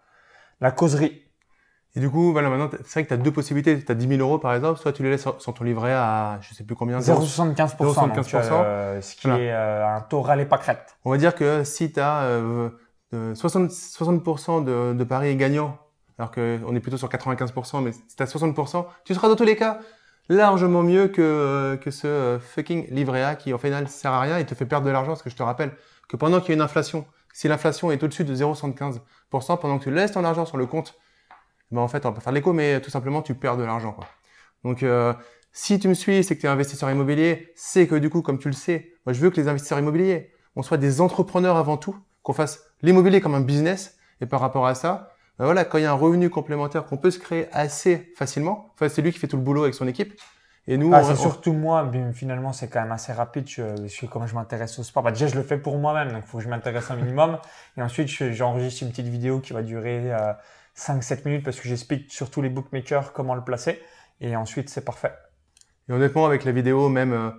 la 0.61 0.71
causerie. 0.71 1.23
Et 1.97 2.01
du 2.01 2.11
coup, 2.11 2.33
voilà, 2.33 2.51
maintenant, 2.51 2.69
c'est 2.85 2.93
vrai 2.93 3.03
que 3.05 3.09
tu 3.09 3.15
as 3.15 3.17
deux 3.17 3.33
possibilités. 3.33 3.83
Tu 3.83 3.91
as 3.91 3.95
10 3.95 4.09
000 4.09 4.21
euros, 4.21 4.39
par 4.39 4.55
exemple, 4.55 4.79
soit 4.79 4.93
tu 4.93 5.03
les 5.03 5.11
laisses 5.11 5.27
sans 5.39 5.53
ton 5.53 5.65
livret 5.65 5.93
à, 5.95 6.39
je 6.43 6.55
sais 6.55 6.65
plus 6.65 6.77
combien. 6.77 6.99
0,75%. 6.99 7.77
0,75%. 7.77 8.51
Euh, 8.53 9.01
ce 9.01 9.17
qui 9.17 9.29
est 9.29 9.51
un 9.51 10.01
taux 10.03 10.21
râlé 10.21 10.45
pas 10.45 10.59
crête. 10.59 10.97
On 11.07 11.11
va 11.11 11.17
dire 11.17 11.35
que 11.35 11.65
si 11.65 11.93
tu 11.93 12.01
as 12.01 12.41
60, 13.35 13.71
60% 13.71 14.65
de, 14.65 14.93
de 14.93 15.05
paris 15.05 15.35
gagnants, 15.37 15.79
alors 16.19 16.31
qu'on 16.31 16.75
est 16.75 16.81
plutôt 16.81 16.99
sur 16.99 17.09
95%, 17.09 17.83
mais 17.83 17.93
si 17.93 18.17
tu 18.17 18.23
as 18.23 18.27
60%, 18.27 18.87
tu 19.05 19.15
seras 19.15 19.29
dans 19.29 19.37
tous 19.37 19.45
les 19.45 19.57
cas 19.57 19.81
largement 20.29 20.83
mieux 20.83 21.09
que, 21.09 21.79
que 21.83 21.91
ce 21.91 22.39
fucking 22.41 22.87
livret 22.91 23.23
A 23.23 23.35
qui, 23.35 23.53
au 23.53 23.59
final, 23.59 23.89
sert 23.89 24.13
à 24.13 24.21
rien 24.21 24.39
et 24.39 24.47
te 24.47 24.55
fait 24.55 24.67
perdre 24.67 24.87
de 24.87 24.93
l'argent. 24.93 25.13
Parce 25.13 25.23
que 25.23 25.31
je 25.31 25.37
te 25.37 25.43
rappelle, 25.43 25.73
que 26.09 26.17
pendant 26.17 26.41
qu'il 26.41 26.51
y 26.51 26.53
a 26.53 26.55
une 26.55 26.63
inflation, 26.63 27.07
si 27.33 27.49
l'inflation 27.49 27.91
est 27.91 28.03
au-dessus 28.03 28.25
de 28.25 28.35
0,75%, 28.35 29.01
pendant 29.59 29.79
que 29.79 29.85
tu 29.85 29.91
laisses 29.91 30.13
ton 30.13 30.25
argent 30.25 30.45
sur 30.45 30.57
le 30.57 30.67
compte, 30.67 30.99
ben 31.71 31.81
en 31.81 31.89
fait, 31.89 32.05
on 32.05 32.11
va 32.11 32.15
pas 32.15 32.21
faire 32.21 32.33
l'écho, 32.33 32.53
mais 32.53 32.81
tout 32.81 32.91
simplement, 32.91 33.23
tu 33.23 33.35
perds 33.35 33.57
de 33.57 33.65
l'argent. 33.65 33.97
Donc, 34.65 34.83
euh, 34.83 35.15
si 35.53 35.79
tu 35.79 35.89
me 35.89 35.95
suis, 35.95 36.23
c'est 36.23 36.37
que 36.37 36.41
tu 36.41 36.47
es 36.47 36.51
investisseur 36.51 36.91
immobilier, 36.91 37.53
c'est 37.57 37.87
que 37.87 37.95
du 37.95 38.11
coup, 38.11 38.23
comme 38.23 38.39
tu 38.39 38.49
le 38.49 38.55
sais, 38.55 38.93
moi, 39.07 39.13
je 39.13 39.21
veux 39.21 39.31
que 39.31 39.41
les 39.41 39.49
investisseurs 39.49 39.79
immobiliers, 39.79 40.31
on 40.57 40.63
soit 40.63 40.77
des 40.77 41.01
entrepreneurs 41.01 41.57
avant 41.57 41.77
tout, 41.77 41.97
qu'on 42.23 42.33
fasse 42.33 42.65
l'immobilier 42.83 43.21
comme 43.21 43.35
un 43.35 43.41
business. 43.41 43.97
Et 44.21 44.27
par 44.27 44.41
rapport 44.41 44.67
à 44.67 44.75
ça, 44.75 45.12
ben 45.39 45.47
voilà, 45.47 45.65
quand 45.65 45.79
il 45.79 45.83
y 45.83 45.87
a 45.87 45.91
un 45.91 45.95
revenu 45.95 46.31
complémentaire 46.31 46.85
qu'on 46.85 46.97
peut 46.97 47.11
se 47.11 47.19
créer 47.19 47.49
assez 47.53 48.13
facilement, 48.17 48.71
enfin, 48.75 48.89
c'est 48.89 49.03
lui 49.03 49.13
qui 49.13 49.19
fait 49.19 49.29
tout 49.29 49.37
le 49.37 49.43
boulot 49.43 49.63
avec 49.63 49.75
son 49.75 49.89
équipe, 49.89 50.15
et 50.69 50.77
nous, 50.77 50.95
ah, 50.95 51.03
c'est 51.03 51.17
surtout 51.17 51.53
moi, 51.53 51.89
mais 51.93 52.13
finalement, 52.13 52.53
c'est 52.53 52.69
quand 52.69 52.81
même 52.81 52.93
assez 52.93 53.13
rapide. 53.13 53.49
Je, 53.49 53.65
je, 53.89 54.07
comme 54.07 54.29
je 54.29 54.35
m'intéresse 54.37 54.79
au 54.79 54.85
sport, 54.85 55.03
bah, 55.03 55.11
déjà, 55.11 55.27
je 55.27 55.35
le 55.35 55.43
fais 55.43 55.59
pour 55.59 55.77
moi-même, 55.77 56.13
donc 56.13 56.23
il 56.25 56.29
faut 56.29 56.39
que 56.39 56.45
je 56.45 56.49
m'intéresse 56.49 56.89
un 56.89 56.95
minimum. 56.97 57.39
et 57.77 57.83
ensuite, 57.83 58.09
j'enregistre 58.09 58.85
une 58.85 58.91
petite 58.91 59.09
vidéo 59.09 59.41
qui 59.41 59.53
va 59.55 59.63
durer 59.63 60.13
euh, 60.13 60.33
5-7 60.77 61.25
minutes 61.25 61.45
parce 61.45 61.61
que 61.61 61.69
j'explique 61.69 62.13
surtout 62.13 62.43
les 62.43 62.49
bookmakers 62.49 63.13
comment 63.13 63.35
le 63.35 63.43
placer. 63.43 63.83
Et 64.21 64.37
ensuite, 64.37 64.71
c'est 64.71 64.85
parfait. 64.85 65.13
Et 65.89 65.93
honnêtement, 65.93 66.27
avec 66.27 66.45
la 66.45 66.53
vidéo, 66.53 66.89
même, 66.89 67.13
euh, 67.13 67.31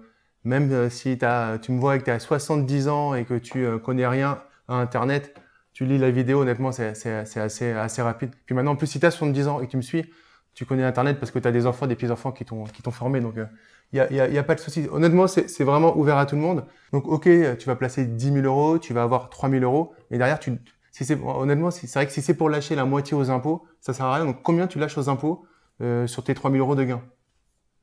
même 0.43 0.71
euh, 0.71 0.89
si 0.89 1.17
as, 1.23 1.57
tu 1.62 1.71
me 1.71 1.79
vois 1.79 1.97
que 1.97 2.03
tu 2.03 2.12
as 2.12 2.19
70 2.19 2.88
ans 2.89 3.15
et 3.15 3.25
que 3.25 3.35
tu 3.35 3.65
euh, 3.65 3.79
connais 3.79 4.07
rien 4.07 4.41
à 4.67 4.75
Internet, 4.75 5.35
tu 5.74 5.86
lis 5.86 5.98
la 5.98 6.12
vidéo, 6.12 6.42
honnêtement, 6.42 6.72
c'est 6.72 6.88
assez, 6.88 7.72
assez 7.72 8.01
rapide. 8.01 8.32
Puis 8.46 8.56
maintenant, 8.56 8.72
en 8.72 8.75
plus, 8.75 8.88
si 8.88 9.00
tu 9.00 9.06
as 9.06 9.12
70 9.12 9.48
ans 9.48 9.62
et 9.62 9.65
que 9.65 9.72
tu 9.72 9.77
me 9.77 9.82
suis, 9.82 10.06
tu 10.53 10.65
connais 10.65 10.84
Internet 10.84 11.20
parce 11.20 11.32
que 11.32 11.39
tu 11.39 11.48
as 11.48 11.51
des 11.51 11.65
enfants, 11.65 11.88
des 11.88 11.96
petits-enfants 11.96 12.32
qui 12.32 12.46
t'ont 12.46 12.92
formé. 12.92 13.20
Donc, 13.22 13.34
il 13.36 13.42
euh, 13.42 13.46
n'y 13.92 14.00
a, 14.00 14.13
y 14.13 14.20
a, 14.20 14.27
y 14.30 14.38
a, 14.38 14.44
pas 14.44 14.56
de 14.56 14.60
souci. 14.60 14.88
Honnêtement, 14.92 15.27
c'est 15.27 15.63
vraiment 15.63 15.98
ouvert 15.98 16.18
à 16.18 16.25
tout 16.25 16.36
le 16.36 16.42
monde. 16.42 16.65
Donc, 16.92 17.08
OK, 17.08 17.24
tu 17.24 17.65
vas 17.65 17.75
placer 17.75 18.06
10 18.06 18.34
000 18.34 18.46
euros, 18.46 18.77
tu 18.77 18.94
vas 18.94 19.03
avoir 19.03 19.30
3 19.30 19.50
000 19.50 19.63
euros. 19.63 19.94
Mais 20.12 20.20
derrière, 20.20 20.39
tu, 20.39 20.51
si 20.92 21.06
c'est 21.06 21.20
honnêtement, 21.20 21.72
c'est 21.72 21.92
vrai 21.92 22.06
que 22.06 22.12
si 22.12 22.22
c'est 22.22 22.36
pour 22.36 22.50
lâcher 22.50 22.75
la 22.75 22.86
moitié 22.86 23.18
aux 23.18 23.32
impôts, 23.32 23.65
ça 23.82 23.94
sert 23.94 24.06
à 24.06 24.15
rien. 24.15 24.25
Donc, 24.25 24.44
combien 24.44 24.68
tu 24.68 24.77
lâches 24.77 24.98
aux 24.98 25.10
impôts 25.10 25.44
euh, 25.82 26.06
sur 26.06 26.24
tes 26.24 26.36
3 26.36 26.51
000 26.51 26.63
euros 26.63 26.75
de 26.75 26.84
gains? 26.84 27.01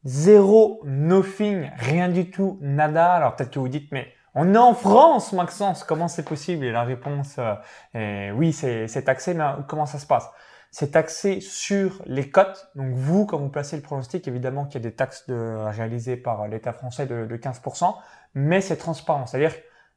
Zéro, 0.05 0.81
nothing, 0.85 1.71
rien 1.77 2.09
du 2.09 2.31
tout, 2.31 2.59
nada. 2.63 3.15
Alors, 3.15 3.35
peut-être 3.35 3.51
que 3.51 3.59
vous 3.59 3.69
dites, 3.69 3.91
mais 3.91 4.15
on 4.35 4.55
est 4.55 4.59
en 4.59 4.75
France, 4.75 5.33
Maxence, 5.33 5.83
comment 5.83 6.09
c'est 6.09 6.25
possible? 6.25 6.65
Et 6.65 6.73
la 6.73 6.85
réponse 6.85 7.37
euh, 7.39 7.55
est 7.95 8.31
oui, 8.31 8.53
c'est 8.53 9.03
taxé, 9.05 9.35
mais 9.35 9.45
comment 9.69 9.87
ça 9.87 9.99
se 9.99 10.07
passe? 10.07 10.29
C'est 10.71 10.93
taxé 10.93 11.41
sur 11.41 12.01
les 12.07 12.31
cotes. 12.31 12.71
Donc 12.77 12.95
vous, 12.95 13.27
quand 13.27 13.39
vous 13.39 13.49
placez 13.49 13.75
le 13.75 13.83
pronostic, 13.83 14.29
évidemment 14.29 14.67
qu'il 14.67 14.75
y 14.81 14.87
a 14.87 14.89
des 14.89 14.95
taxes 14.95 15.25
réalisées 15.29 16.17
par 16.17 16.47
l'État 16.47 16.73
français 16.73 17.07
de, 17.07 17.37
15%, 17.37 17.97
mais 18.35 18.61
c'est 18.61 18.77
transparent. 18.77 19.27
C'est-à-dire 19.27 19.55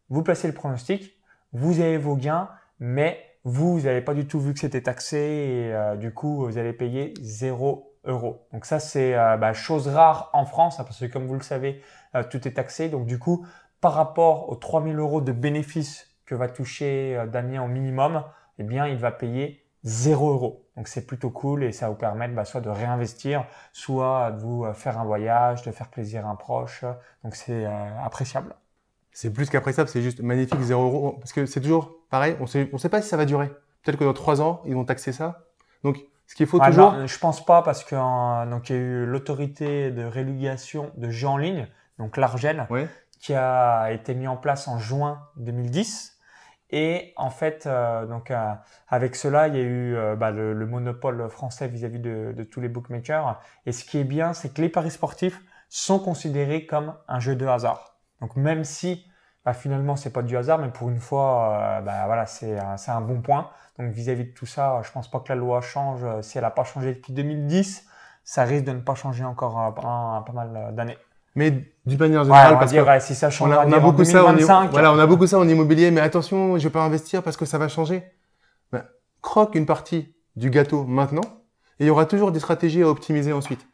vous 0.10 0.24
placez 0.24 0.48
le 0.48 0.54
pronostic, 0.54 1.14
vous 1.52 1.80
avez 1.80 1.98
vos 1.98 2.16
gains, 2.16 2.50
mais 2.80 3.24
vous, 3.44 3.82
n'avez 3.82 4.02
pas 4.02 4.16
du 4.16 4.26
tout 4.26 4.40
vu 4.40 4.54
que 4.54 4.60
c'était 4.60 4.82
taxé 4.82 5.70
euh, 5.72 5.96
du 5.96 6.12
coup, 6.12 6.46
vous 6.46 6.58
allez 6.58 6.74
payer 6.74 7.14
0 7.22 7.94
euros. 8.06 8.48
Donc 8.52 8.66
ça, 8.66 8.80
c'est 8.80 9.16
euh, 9.16 9.38
bah, 9.38 9.54
chose 9.54 9.88
rare 9.88 10.32
en 10.34 10.46
France, 10.46 10.80
hein, 10.80 10.86
parce 10.86 11.00
que 11.00 11.06
comme 11.06 11.28
vous 11.28 11.36
le 11.36 11.42
savez, 11.42 11.82
tout 12.32 12.48
est 12.48 12.54
taxé. 12.54 12.90
Donc 12.90 13.06
du 13.06 13.20
coup, 13.20 13.46
par 13.84 13.94
rapport 13.94 14.50
aux 14.50 14.56
3000 14.56 14.98
euros 14.98 15.20
de 15.22 15.34
bénéfices 15.34 16.08
que 16.26 16.36
va 16.36 16.48
toucher 16.48 17.22
Damien 17.32 17.62
au 17.62 17.68
minimum, 17.68 18.24
eh 18.58 18.64
bien, 18.64 18.88
il 18.88 18.96
va 18.98 19.12
payer 19.12 19.64
0 19.84 20.32
euros. 20.32 20.66
Donc 20.78 20.88
c'est 20.88 21.06
plutôt 21.06 21.30
cool 21.30 21.66
et 21.66 21.74
ça 21.74 21.90
vous 21.90 21.96
permettre 21.96 22.34
bah, 22.34 22.46
soit 22.46 22.62
de 22.62 22.70
réinvestir, 22.70 23.46
soit 23.74 24.32
de 24.32 24.40
vous 24.40 24.64
euh, 24.64 24.74
faire 24.74 24.98
un 25.00 25.04
voyage, 25.04 25.64
de 25.64 25.72
faire 25.72 25.90
plaisir 25.90 26.26
à 26.26 26.30
un 26.30 26.36
proche. 26.36 26.86
Donc 27.26 27.36
c'est 27.36 27.66
euh, 27.66 27.90
appréciable. 28.02 28.56
C'est 29.12 29.32
plus 29.32 29.50
qu'appréciable, 29.50 29.90
c'est 29.90 30.02
juste 30.02 30.22
magnifique 30.22 30.62
0 30.62 30.82
euros. 30.84 31.18
Parce 31.20 31.34
que 31.34 31.46
c'est 31.46 31.60
toujours 31.62 31.98
pareil, 32.10 32.38
on 32.40 32.48
sait, 32.48 32.70
on 32.72 32.78
sait 32.78 32.90
pas 32.90 33.02
si 33.02 33.10
ça 33.10 33.18
va 33.18 33.26
durer. 33.26 33.50
Peut-être 33.84 33.98
que 34.00 34.06
dans 34.06 34.14
3 34.14 34.42
ans, 34.42 34.62
ils 34.66 34.74
vont 34.74 34.86
taxer 34.86 35.12
ça. 35.12 35.42
Donc 35.84 35.98
Ce 36.26 36.36
qu'il 36.36 36.48
faut 36.48 36.58
Ah, 36.62 36.68
toujours. 36.70 36.94
non, 36.94 37.06
je 37.06 37.20
pense 37.20 37.46
pas 37.46 37.62
parce 37.62 37.84
que 37.84 37.96
euh, 37.96 38.50
donc 38.50 38.70
il 38.70 38.76
y 38.76 38.80
a 38.80 38.82
eu 38.82 39.06
l'autorité 39.06 39.92
de 39.92 40.06
régulation 40.06 40.92
de 40.96 41.10
jeux 41.10 41.28
en 41.28 41.38
ligne, 41.38 41.68
donc 42.00 42.16
l'Argel, 42.16 42.66
Ouais. 42.70 42.88
Qui 43.24 43.34
a 43.34 43.94
été 43.94 44.16
mis 44.16 44.28
en 44.28 44.36
place 44.36 44.68
en 44.68 44.78
juin 44.78 45.30
2010. 45.38 46.20
Et 46.72 47.14
en 47.16 47.30
fait, 47.30 47.66
euh, 47.68 48.06
donc 48.06 48.32
euh, 48.32 48.54
avec 48.90 49.16
cela, 49.16 49.48
il 49.48 49.56
y 49.56 49.60
a 49.60 49.62
eu 49.62 49.96
euh, 49.96 50.18
bah, 50.18 50.32
le, 50.32 50.54
le 50.54 50.66
monopole 50.66 51.30
français 51.30 51.70
vis-à-vis 51.70 52.00
de, 52.00 52.48
tous 52.52 52.60
les 52.60 52.68
bookmakers. 52.68 53.40
Et 53.66 53.72
ce 53.72 53.86
qui 53.86 53.98
est 53.98 54.04
bien, 54.04 54.34
c'est 54.34 54.54
que 54.54 54.62
les 54.62 54.68
paris 54.68 54.92
sportifs 54.92 55.40
sont 55.70 56.00
considérés 56.00 56.66
comme 56.66 56.96
un 57.08 57.22
jeu 57.22 57.38
de 57.38 57.48
hasard. 57.48 57.98
Donc 58.20 58.36
même 58.36 58.66
si 58.66 59.06
bah, 59.46 59.54
finalement 59.54 59.96
c'est 59.96 60.12
pas 60.12 60.22
du 60.22 60.36
hasard, 60.36 60.60
mais 60.60 60.70
pour 60.70 60.90
une 60.90 61.00
fois, 61.00 61.82
bah, 61.86 62.06
voilà, 62.08 62.26
c'est 62.26 62.58
un, 62.60 63.02
bon 63.02 63.22
point. 63.22 63.52
Donc 63.80 63.94
vis-à-vis 63.94 64.26
de 64.26 64.34
tout 64.34 64.46
ça, 64.46 64.82
je 64.84 64.92
pense 64.92 65.10
pas 65.10 65.22
que 65.22 65.30
la 65.30 65.36
loi 65.36 65.62
change. 65.62 66.06
Si 66.22 66.38
elle 66.38 66.44
n'a 66.44 66.52
pas 66.52 66.66
changé 66.66 66.94
depuis 66.94 67.14
2010, 67.14 67.88
ça 68.26 68.44
risque 68.44 68.66
de 68.66 68.74
ne 68.74 68.82
pas 68.82 68.96
changer 68.96 69.24
encore 69.24 69.74
pas 69.76 70.34
mal 70.34 70.76
d'années. 70.76 70.98
Mais 71.36 71.52
d'une 71.86 72.00
manière 72.00 72.22
Ouais, 72.22 72.26
générale, 72.26 72.54
va 72.54 72.60
parce 72.60 72.72
dire, 72.72 72.84
que 72.84 72.90
ouais, 72.90 73.00
si 73.00 73.16
ça 73.16 73.30
change 73.30 73.50
on 73.50 73.52
a, 73.52 73.66
on 73.66 73.82
beaucoup 73.82 74.04
ça 74.04 74.24
en, 74.24 74.34
2025, 74.34 74.72
voilà, 74.72 74.94
on 74.94 75.00
a 75.00 75.08
beaucoup 75.08 75.28
ça 75.28 75.40
en 75.40 75.48
immobilier, 75.48 75.92
mais 75.92 76.02
attention, 76.02 76.58
je 76.58 76.64
vais 76.64 76.70
pas 76.70 76.84
investir 76.84 77.24
parce 77.24 77.38
que 77.38 77.46
ça 77.46 77.58
va 77.58 77.68
changer. 77.68 78.04
Ben, 78.72 78.84
croque 79.22 79.56
une 79.56 79.66
partie 79.66 80.14
du 80.36 80.50
gâteau 80.50 80.84
maintenant, 80.86 81.24
et 81.80 81.86
il 81.86 81.88
y 81.88 81.90
aura 81.90 82.06
toujours 82.06 82.32
des 82.32 82.40
stratégies 82.40 82.84
à 82.84 82.88
optimiser 82.90 83.34
ensuite. 83.34 83.66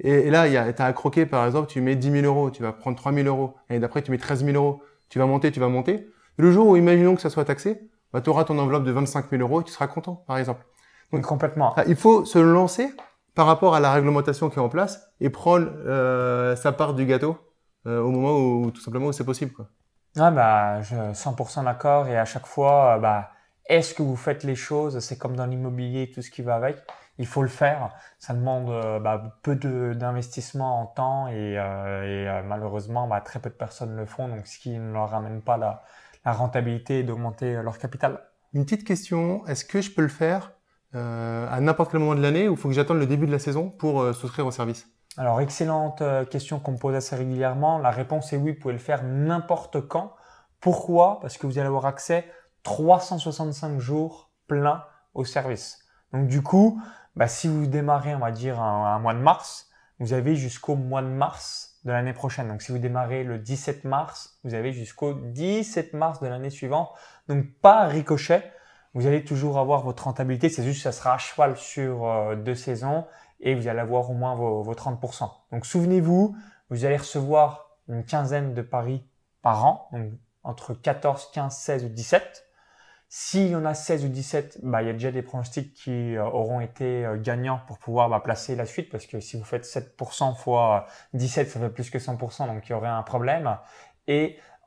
Et, 0.00 0.10
et 0.12 0.30
là, 0.30 0.46
il 0.46 0.52
y 0.52 0.56
a, 0.56 0.72
t'as 0.72 0.86
à 0.86 0.92
croquer, 0.92 1.26
par 1.26 1.44
exemple, 1.46 1.68
tu 1.68 1.80
mets 1.80 1.96
10 1.96 2.10
000 2.22 2.26
euros, 2.26 2.50
tu 2.50 2.62
vas 2.62 2.72
prendre 2.72 2.96
3 2.96 3.12
000 3.12 3.26
euros, 3.26 3.54
et 3.70 3.78
d'après, 3.78 4.02
tu 4.02 4.10
mets 4.10 4.18
13 4.18 4.44
000 4.44 4.56
euros, 4.56 4.82
tu 5.08 5.18
vas 5.18 5.26
monter, 5.26 5.50
tu 5.50 5.60
vas 5.60 5.68
monter. 5.68 6.08
Le 6.36 6.52
jour 6.52 6.68
où, 6.68 6.76
imaginons 6.76 7.16
que 7.16 7.22
ça 7.22 7.30
soit 7.30 7.44
taxé, 7.44 7.80
bah, 8.12 8.20
tu 8.20 8.30
auras 8.30 8.44
ton 8.44 8.58
enveloppe 8.58 8.84
de 8.84 8.92
25 8.92 9.30
000 9.30 9.42
euros 9.42 9.60
et 9.62 9.64
tu 9.64 9.72
seras 9.72 9.86
content, 9.86 10.22
par 10.26 10.38
exemple. 10.38 10.64
Donc, 11.12 11.22
complètement. 11.22 11.74
Ah, 11.76 11.84
Il 11.88 11.96
faut 11.96 12.24
se 12.24 12.38
lancer 12.38 12.90
par 13.38 13.46
rapport 13.46 13.76
à 13.76 13.78
la 13.78 13.92
réglementation 13.92 14.50
qui 14.50 14.56
est 14.58 14.60
en 14.60 14.68
place 14.68 15.12
et 15.20 15.30
prendre 15.30 15.68
euh, 15.86 16.56
sa 16.56 16.72
part 16.72 16.92
du 16.92 17.06
gâteau 17.06 17.38
euh, 17.86 18.00
au 18.00 18.10
moment 18.10 18.36
où, 18.36 18.72
tout 18.72 18.80
simplement, 18.80 19.06
où 19.06 19.12
c'est 19.12 19.24
possible. 19.24 19.52
Quoi. 19.52 19.68
Ouais, 20.16 20.32
bah, 20.32 20.82
je 20.82 20.96
100% 20.96 21.62
d'accord. 21.62 22.08
Et 22.08 22.18
à 22.18 22.24
chaque 22.24 22.46
fois, 22.48 22.96
euh, 22.96 22.98
bah, 22.98 23.30
est-ce 23.66 23.94
que 23.94 24.02
vous 24.02 24.16
faites 24.16 24.42
les 24.42 24.56
choses? 24.56 24.98
C'est 24.98 25.18
comme 25.18 25.36
dans 25.36 25.46
l'immobilier, 25.46 26.10
tout 26.10 26.20
ce 26.20 26.32
qui 26.32 26.42
va 26.42 26.56
avec. 26.56 26.78
Il 27.18 27.26
faut 27.28 27.42
le 27.42 27.48
faire. 27.48 27.90
Ça 28.18 28.34
demande 28.34 28.72
bah, 29.04 29.38
peu 29.44 29.54
de- 29.54 29.94
d'investissement 29.94 30.80
en 30.80 30.86
temps 30.86 31.28
et, 31.28 31.52
et, 31.52 32.42
malheureusement, 32.44 33.06
bah, 33.06 33.20
très 33.20 33.38
peu 33.38 33.50
de 33.50 33.54
personnes 33.54 33.94
le 33.94 34.04
font. 34.04 34.26
Donc, 34.26 34.48
ce 34.48 34.58
qui 34.58 34.76
ne 34.76 34.92
leur 34.92 35.10
ramène 35.10 35.42
pas 35.42 35.56
la, 35.56 35.84
la 36.24 36.32
rentabilité 36.32 36.98
et 36.98 37.02
d'augmenter 37.04 37.54
leur 37.62 37.78
capital. 37.78 38.18
Une 38.52 38.64
petite 38.64 38.84
question, 38.84 39.46
est-ce 39.46 39.64
que 39.64 39.80
je 39.80 39.92
peux 39.92 40.02
le 40.02 40.08
faire 40.08 40.50
à 40.94 41.60
n'importe 41.60 41.90
quel 41.90 42.00
moment 42.00 42.14
de 42.14 42.22
l'année 42.22 42.48
ou 42.48 42.56
faut 42.56 42.68
que 42.68 42.74
j'attende 42.74 42.98
le 42.98 43.06
début 43.06 43.26
de 43.26 43.32
la 43.32 43.38
saison 43.38 43.68
pour 43.70 44.00
euh, 44.00 44.12
souscrire 44.12 44.46
au 44.46 44.50
service? 44.50 44.88
Alors, 45.16 45.40
excellente 45.40 46.00
euh, 46.00 46.24
question 46.24 46.60
qu'on 46.60 46.72
me 46.72 46.78
pose 46.78 46.94
assez 46.94 47.16
régulièrement. 47.16 47.78
La 47.78 47.90
réponse 47.90 48.32
est 48.32 48.36
oui, 48.36 48.52
vous 48.52 48.60
pouvez 48.60 48.74
le 48.74 48.78
faire 48.78 49.02
n'importe 49.02 49.80
quand. 49.80 50.14
Pourquoi? 50.60 51.18
Parce 51.20 51.36
que 51.38 51.46
vous 51.46 51.58
allez 51.58 51.66
avoir 51.66 51.86
accès 51.86 52.24
365 52.62 53.78
jours 53.80 54.30
pleins 54.46 54.84
au 55.14 55.24
service. 55.24 55.80
Donc, 56.12 56.28
du 56.28 56.42
coup, 56.42 56.80
bah, 57.16 57.26
si 57.26 57.48
vous 57.48 57.66
démarrez, 57.66 58.14
on 58.14 58.20
va 58.20 58.30
dire, 58.30 58.60
un, 58.60 58.94
un 58.94 58.98
mois 59.00 59.14
de 59.14 59.18
mars, 59.18 59.68
vous 59.98 60.12
avez 60.12 60.36
jusqu'au 60.36 60.76
mois 60.76 61.02
de 61.02 61.08
mars 61.08 61.80
de 61.84 61.90
l'année 61.90 62.12
prochaine. 62.12 62.48
Donc, 62.48 62.62
si 62.62 62.70
vous 62.70 62.78
démarrez 62.78 63.24
le 63.24 63.38
17 63.38 63.84
mars, 63.84 64.38
vous 64.44 64.54
avez 64.54 64.72
jusqu'au 64.72 65.14
17 65.14 65.94
mars 65.94 66.20
de 66.20 66.28
l'année 66.28 66.50
suivante. 66.50 66.90
Donc, 67.28 67.44
pas 67.60 67.86
ricochet. 67.86 68.44
Vous 68.94 69.06
allez 69.06 69.24
toujours 69.24 69.58
avoir 69.58 69.82
votre 69.82 70.04
rentabilité. 70.04 70.48
C'est 70.48 70.64
juste 70.64 70.78
que 70.78 70.82
ça 70.84 70.92
sera 70.92 71.14
à 71.14 71.18
cheval 71.18 71.56
sur 71.56 72.06
euh, 72.06 72.36
deux 72.36 72.54
saisons 72.54 73.04
et 73.40 73.54
vous 73.54 73.68
allez 73.68 73.80
avoir 73.80 74.10
au 74.10 74.14
moins 74.14 74.34
vos, 74.34 74.62
vos 74.62 74.74
30%. 74.74 75.30
Donc 75.52 75.66
souvenez-vous, 75.66 76.36
vous 76.70 76.84
allez 76.84 76.96
recevoir 76.96 77.78
une 77.88 78.04
quinzaine 78.04 78.54
de 78.54 78.62
paris 78.62 79.04
par 79.42 79.64
an, 79.64 79.88
donc 79.92 80.12
entre 80.42 80.74
14, 80.74 81.30
15, 81.32 81.56
16 81.56 81.84
ou 81.84 81.88
17. 81.88 82.44
S'il 83.10 83.48
y 83.48 83.56
en 83.56 83.64
a 83.64 83.72
16 83.72 84.04
ou 84.04 84.08
17, 84.08 84.58
bah, 84.62 84.82
il 84.82 84.86
y 84.86 84.90
a 84.90 84.92
déjà 84.92 85.10
des 85.10 85.22
pronostics 85.22 85.72
qui 85.72 86.14
euh, 86.16 86.24
auront 86.24 86.60
été 86.60 87.06
euh, 87.06 87.16
gagnants 87.16 87.60
pour 87.66 87.78
pouvoir 87.78 88.10
bah, 88.10 88.20
placer 88.20 88.54
la 88.54 88.66
suite, 88.66 88.90
parce 88.90 89.06
que 89.06 89.18
si 89.20 89.38
vous 89.38 89.44
faites 89.44 89.64
7% 89.64 90.36
fois 90.36 90.86
17, 91.14 91.48
ça 91.48 91.58
fait 91.60 91.70
plus 91.70 91.88
que 91.88 91.96
100%, 91.96 92.46
donc 92.46 92.68
il 92.68 92.72
y 92.72 92.74
aurait 92.74 92.88
un 92.88 93.02
problème. 93.02 93.56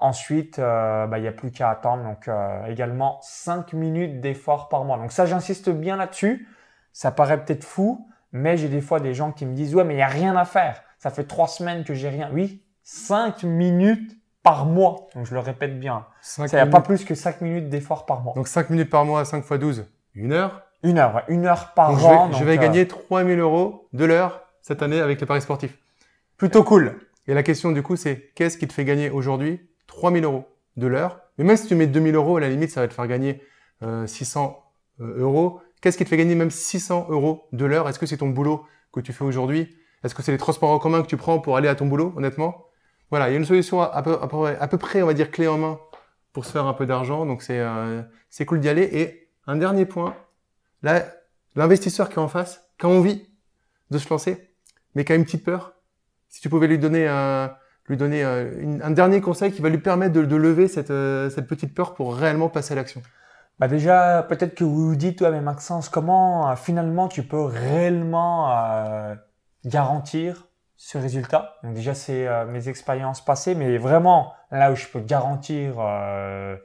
Ensuite, 0.01 0.59
euh, 0.59 1.07
bah, 1.07 1.19
il 1.19 1.21
n'y 1.21 1.27
a 1.27 1.31
plus 1.31 1.51
qu'à 1.51 1.69
attendre, 1.69 2.03
donc 2.03 2.27
euh, 2.27 2.65
également 2.65 3.19
5 3.21 3.73
minutes 3.73 4.19
d'effort 4.19 4.67
par 4.67 4.83
mois. 4.83 4.97
Donc 4.97 5.11
ça, 5.11 5.25
j'insiste 5.25 5.69
bien 5.69 5.95
là-dessus. 5.95 6.47
Ça 6.91 7.11
paraît 7.11 7.43
peut-être 7.43 7.63
fou, 7.63 8.07
mais 8.33 8.57
j'ai 8.57 8.67
des 8.67 8.81
fois 8.81 8.99
des 8.99 9.13
gens 9.13 9.31
qui 9.31 9.45
me 9.45 9.53
disent 9.53 9.73
ouais 9.75 9.83
mais 9.85 9.93
il 9.95 9.99
y 9.99 10.03
a 10.03 10.07
rien 10.07 10.35
à 10.35 10.43
faire. 10.45 10.81
Ça 10.97 11.09
fait 11.09 11.23
trois 11.23 11.47
semaines 11.47 11.83
que 11.83 11.93
j'ai 11.93 12.09
rien. 12.09 12.29
Oui, 12.33 12.63
cinq 12.83 13.43
minutes 13.43 14.17
par 14.43 14.65
mois. 14.65 15.07
Donc 15.15 15.25
je 15.25 15.33
le 15.33 15.39
répète 15.39 15.79
bien. 15.79 16.05
Ça 16.21 16.45
n'y 16.45 16.55
a 16.59 16.65
pas 16.65 16.81
plus 16.81 17.05
que 17.05 17.15
cinq 17.15 17.41
minutes 17.41 17.69
d'effort 17.69 18.05
par 18.05 18.21
mois. 18.21 18.33
Donc 18.35 18.47
5 18.47 18.69
minutes 18.71 18.89
par 18.89 19.05
mois, 19.05 19.23
5 19.23 19.43
fois 19.43 19.57
12, 19.57 19.85
une 20.15 20.33
heure? 20.33 20.63
Une 20.83 20.97
heure, 20.97 21.13
ouais. 21.15 21.23
une 21.27 21.45
heure 21.45 21.73
par 21.75 21.91
Donc, 21.91 21.99
je 21.99 22.05
an. 22.05 22.27
vais, 22.29 22.37
je 22.39 22.43
vais 22.43 22.57
euh, 22.57 22.61
gagner 22.61 22.87
3000 22.87 23.39
euros 23.39 23.87
de 23.93 24.03
l'heure 24.05 24.41
cette 24.61 24.81
année 24.81 24.99
avec 24.99 25.19
les 25.21 25.27
paris 25.27 25.41
sportifs. 25.41 25.77
plutôt 26.37 26.63
cool. 26.63 26.99
Et 27.27 27.33
la 27.35 27.43
question 27.43 27.71
du 27.71 27.83
coup, 27.83 27.95
c'est 27.95 28.31
qu'est-ce 28.35 28.57
qui 28.57 28.67
te 28.67 28.73
fait 28.73 28.83
gagner 28.85 29.09
aujourd'hui 29.11 29.69
3000 29.91 30.23
euros 30.23 30.45
de 30.77 30.87
l'heure 30.87 31.19
Mais 31.37 31.43
même 31.43 31.57
si 31.57 31.67
tu 31.67 31.75
mets 31.75 31.85
2000 31.85 32.15
euros, 32.15 32.37
à 32.37 32.39
la 32.39 32.49
limite, 32.49 32.71
ça 32.71 32.81
va 32.81 32.87
te 32.87 32.93
faire 32.93 33.07
gagner 33.07 33.41
euh, 33.83 34.07
600 34.07 34.63
euh, 35.01 35.19
euros. 35.19 35.61
Qu'est-ce 35.81 35.97
qui 35.97 36.03
te 36.03 36.09
fait 36.09 36.17
gagner 36.17 36.35
même 36.35 36.49
600 36.49 37.07
euros 37.09 37.47
de 37.51 37.65
l'heure? 37.65 37.87
Est-ce 37.89 37.99
que 37.99 38.05
c'est 38.05 38.17
ton 38.17 38.29
boulot 38.29 38.65
que 38.93 38.99
tu 38.99 39.13
fais 39.13 39.23
aujourd'hui? 39.23 39.75
Est-ce 40.03 40.15
que 40.15 40.23
c'est 40.23 40.31
les 40.31 40.37
transports 40.37 40.71
en 40.71 40.79
commun 40.79 41.01
que 41.01 41.07
tu 41.07 41.17
prends 41.17 41.39
pour 41.39 41.57
aller 41.57 41.67
à 41.67 41.75
ton 41.75 41.85
boulot, 41.85 42.13
honnêtement? 42.15 42.65
Voilà, 43.09 43.29
il 43.29 43.33
y 43.33 43.35
a 43.35 43.37
une 43.37 43.45
solution 43.45 43.81
à 43.81 44.01
peu, 44.01 44.77
près, 44.77 45.01
on 45.01 45.07
va 45.07 45.13
dire, 45.13 45.29
clé 45.29 45.47
en 45.47 45.57
main 45.57 45.79
pour 46.31 46.45
se 46.45 46.51
faire 46.51 46.65
un 46.65 46.73
peu 46.73 46.85
d'argent. 46.85 47.25
Donc 47.25 47.41
c'est 47.41 47.59
euh, 47.59 48.01
cool 48.47 48.61
d'y 48.61 48.69
aller. 48.69 48.89
Et 48.93 49.29
un 49.45 49.57
dernier 49.57 49.85
point, 49.85 50.15
l'investisseur 51.55 52.07
qui 52.07 52.15
est 52.15 52.19
en 52.19 52.29
face, 52.29 52.63
qui 52.79 52.85
a 52.85 52.89
envie 52.89 53.27
de 53.89 53.97
se 53.97 54.09
lancer, 54.09 54.55
mais 54.95 55.03
qui 55.03 55.11
a 55.11 55.15
une 55.15 55.25
petite 55.25 55.43
peur, 55.43 55.73
si 56.29 56.39
tu 56.39 56.49
pouvais 56.49 56.67
lui 56.67 56.79
donner 56.79 57.07
un, 57.07 57.53
lui 57.91 57.97
donner 57.97 58.23
euh, 58.23 58.79
un 58.81 58.91
dernier 58.91 59.19
conseil 59.19 59.51
qui 59.51 59.61
va 59.61 59.69
lui 59.69 59.77
permettre 59.77 60.13
de, 60.13 60.35
lever 60.35 60.67
cette, 60.69 60.91
euh, 60.91 61.29
cette 61.29 61.45
petite 61.45 61.75
peur 61.75 61.93
pour 61.93 62.15
réellement 62.15 62.47
passer 62.47 62.71
à 62.71 62.75
l'action. 62.75 63.01
Bah 63.59 63.67
déjà, 63.67 64.25
peut-être 64.27 64.55
que 64.55 64.63
vous 64.63 64.87
vous 64.87 64.95
dites, 64.95 65.21
ouais, 65.21 65.29
mais 65.29 65.41
Maxence, 65.41 65.89
comment 65.89 66.49
euh, 66.49 66.55
finalement 66.55 67.09
tu 67.09 67.21
peux 67.21 67.43
réellement 67.43 68.49
garantir 69.65 70.47
ce 70.77 70.97
résultat? 70.97 71.57
Donc 71.63 71.73
déjà, 71.73 71.93
c'est 71.93 72.27
mes 72.47 72.69
expériences 72.69 73.23
passées, 73.23 73.53
mais 73.55 73.77
vraiment 73.77 74.33
là 74.51 74.71
où 74.71 74.75
je 74.75 74.87
peux 74.87 75.01
garantir, 75.01 75.79
à, 75.79 76.55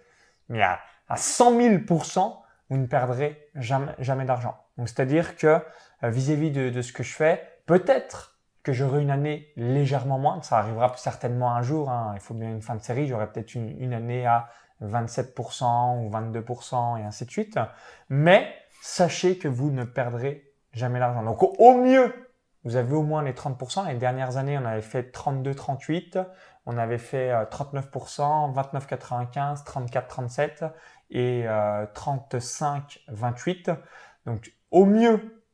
à 1.09 1.17
100 1.17 1.59
000% 1.59 2.37
vous 2.71 2.79
ne 2.79 2.87
perdrez 2.87 3.49
jamais, 3.57 3.93
jamais 3.99 4.25
d'argent. 4.25 4.57
C'est-à-dire 4.79 5.37
que 5.37 5.59
vis-à-vis 6.03 6.51
de 6.51 6.83
ce 6.83 6.93
que 6.93 7.03
je 7.03 7.12
fais, 7.12 7.43
peut-être 7.67 8.36
que 8.67 8.73
j'aurai 8.73 9.01
une 9.01 9.13
année 9.13 9.53
légèrement 9.55 10.19
moins, 10.19 10.43
ça 10.43 10.59
arrivera 10.59 10.93
certainement 10.97 11.55
un 11.55 11.63
jour, 11.63 11.89
hein, 11.89 12.11
il 12.15 12.21
faut 12.21 12.35
bien 12.35 12.51
une 12.51 12.63
fin 12.63 12.75
de 12.75 12.83
série, 12.83 13.07
j'aurai 13.07 13.31
peut-être 13.31 13.55
une, 13.55 13.95
année 13.95 14.27
à 14.27 14.49
27% 14.83 16.05
ou 16.05 16.11
22% 16.11 16.99
et 16.99 17.05
ainsi 17.05 17.27
de 17.27 17.31
suite. 17.31 17.61
Mais 18.09 18.53
sachez 18.83 19.39
que 19.39 19.47
vous 19.47 19.71
ne 19.71 19.85
perdrez 19.85 20.53
jamais 20.73 20.99
l'argent. 20.99 21.23
Donc 21.23 21.45
au, 21.61 21.75
mieux, 21.75 22.13
vous 22.65 22.75
avez 22.75 22.93
au 22.93 23.05
moins 23.05 23.23
les 23.23 23.35
30%. 23.35 23.87
Les 23.87 23.95
dernières 23.95 24.37
années, 24.37 24.59
on 24.59 24.65
avait 24.65 24.83
fait 24.83 25.13
32, 25.13 25.55
38, 25.55 26.19
on 26.67 26.77
avait 26.77 26.99
fait 26.99 27.31
euh, 27.31 27.45
39%, 27.45 28.53
29, 28.53 28.85
95, 28.89 29.63
34, 29.63 30.09
37 30.09 30.65
et 31.11 31.45
euh, 31.47 31.87
35, 31.95 32.99
28. 33.07 33.71
Donc 34.27 34.53
au 34.73 34.87
mieux, 34.87 35.45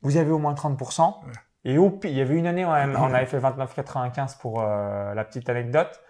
vous 0.00 0.16
avez 0.16 0.30
au 0.30 0.38
moins 0.38 0.54
30%. 0.54 1.14
Et 1.64 1.78
au 1.78 1.90
pire, 1.90 2.10
il 2.10 2.16
y 2.16 2.20
avait 2.20 2.34
une 2.36 2.46
année, 2.46 2.64
on 2.64 2.70
on 2.70 3.14
avait 3.14 3.26
fait 3.26 3.38
29, 3.38 3.74
95 3.74 4.36
pour 4.36 4.62
euh, 4.62 5.14
la 5.14 5.24
petite 5.24 5.48
anecdote. 5.48 6.00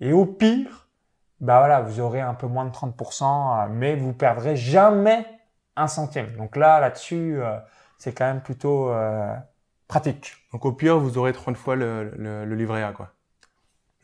Et 0.00 0.12
au 0.12 0.26
pire, 0.26 0.88
bah 1.40 1.58
voilà, 1.58 1.80
vous 1.80 2.00
aurez 2.00 2.20
un 2.20 2.34
peu 2.34 2.46
moins 2.46 2.64
de 2.64 2.70
30%, 2.70 3.66
euh, 3.66 3.68
mais 3.70 3.96
vous 3.96 4.12
perdrez 4.12 4.56
jamais 4.56 5.26
un 5.76 5.88
centime. 5.88 6.36
Donc 6.36 6.56
là, 6.56 6.80
là-dessus, 6.80 7.40
euh, 7.40 7.58
c'est 7.98 8.12
quand 8.12 8.26
même 8.26 8.42
plutôt 8.42 8.90
euh, 8.90 9.34
pratique. 9.86 10.34
Donc 10.52 10.64
au 10.64 10.72
pire, 10.72 10.98
vous 10.98 11.18
aurez 11.18 11.32
30 11.32 11.56
fois 11.56 11.76
le, 11.76 12.10
le, 12.16 12.44
le 12.44 12.54
livret 12.54 12.82
A. 12.82 12.92
Quoi. 12.92 13.10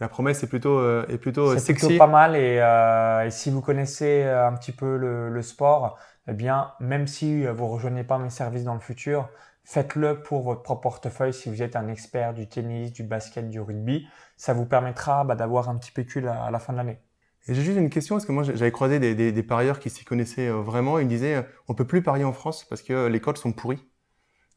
La 0.01 0.09
promesse 0.09 0.43
est 0.43 0.49
plutôt, 0.49 0.79
euh, 0.79 1.07
est 1.09 1.19
plutôt 1.19 1.57
C'est 1.59 1.75
plutôt 1.75 1.97
pas 1.97 2.07
mal 2.07 2.37
et, 2.37 2.59
euh, 2.61 3.27
et 3.27 3.31
si 3.31 3.51
vous 3.51 3.61
connaissez 3.61 4.25
un 4.25 4.53
petit 4.55 4.73
peu 4.73 4.97
le, 4.97 5.29
le 5.29 5.43
sport, 5.43 5.99
eh 6.29 6.33
bien, 6.33 6.73
même 6.81 7.07
si 7.07 7.47
vous 7.47 7.69
rejoignez 7.69 8.05
pas 8.05 8.19
mes 8.19 8.31
services 8.31 8.65
dans 8.65 8.75
le 8.75 8.81
futur, 8.81 9.29
faites-le 9.65 10.23
pour 10.23 10.43
votre 10.43 10.63
propre 10.63 10.83
portefeuille 10.83 11.35
si 11.35 11.49
vous 11.49 11.63
êtes 11.63 11.75
un 11.77 11.89
expert 11.89 12.35
du 12.35 12.47
tennis, 12.47 12.93
du 12.93 13.03
basket, 13.03 13.49
du 13.49 13.61
rugby. 13.61 14.07
Ça 14.37 14.53
vous 14.53 14.67
permettra 14.67 15.25
bah, 15.25 15.35
d'avoir 15.35 15.69
un 15.69 15.77
petit 15.77 15.93
pécule 15.93 16.29
à, 16.29 16.45
à 16.45 16.51
la 16.51 16.59
fin 16.59 16.73
de 16.73 16.79
l'année. 16.79 17.01
Et 17.47 17.55
j'ai 17.55 17.63
juste 17.63 17.79
une 17.79 17.91
question, 17.91 18.15
parce 18.15 18.25
que 18.25 18.33
moi 18.33 18.43
j'avais 18.43 18.73
croisé 18.73 18.99
des, 18.99 19.15
des, 19.15 19.33
des 19.33 19.43
parieurs 19.43 19.79
qui 19.79 19.91
s'y 19.91 20.05
connaissaient 20.05 20.49
euh, 20.49 20.63
vraiment, 20.63 20.99
ils 20.99 21.05
me 21.05 21.11
disaient 21.11 21.37
euh, 21.37 21.43
on 21.69 21.75
peut 21.75 21.87
plus 21.87 22.03
parier 22.03 22.25
en 22.25 22.33
France 22.33 22.65
parce 22.65 22.81
que 22.81 23.07
les 23.07 23.21
codes 23.21 23.37
sont 23.37 23.53
pourris. 23.53 23.85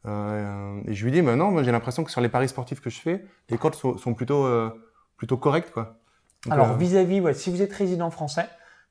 Euh, 0.05 0.79
et 0.85 0.93
je 0.93 1.03
lui 1.03 1.11
dis, 1.11 1.21
mais 1.21 1.35
non, 1.35 1.51
moi 1.51 1.63
j'ai 1.63 1.71
l'impression 1.71 2.05
que 2.05 2.11
sur 2.11 2.21
les 2.21 2.29
paris 2.29 2.47
sportifs 2.47 2.79
que 2.79 2.89
je 2.89 2.99
fais, 2.99 3.25
les 3.49 3.57
cotes 3.57 3.75
sont, 3.75 3.97
sont 3.97 4.13
plutôt, 4.13 4.45
euh, 4.45 4.69
plutôt 5.17 5.35
correctes. 5.35 5.71
Quoi. 5.71 5.99
Donc, 6.45 6.53
Alors 6.53 6.77
vis-à-vis, 6.77 7.19
ouais, 7.19 7.33
si 7.33 7.49
vous 7.49 7.61
êtes 7.61 7.73
résident 7.73 8.09
français, 8.09 8.47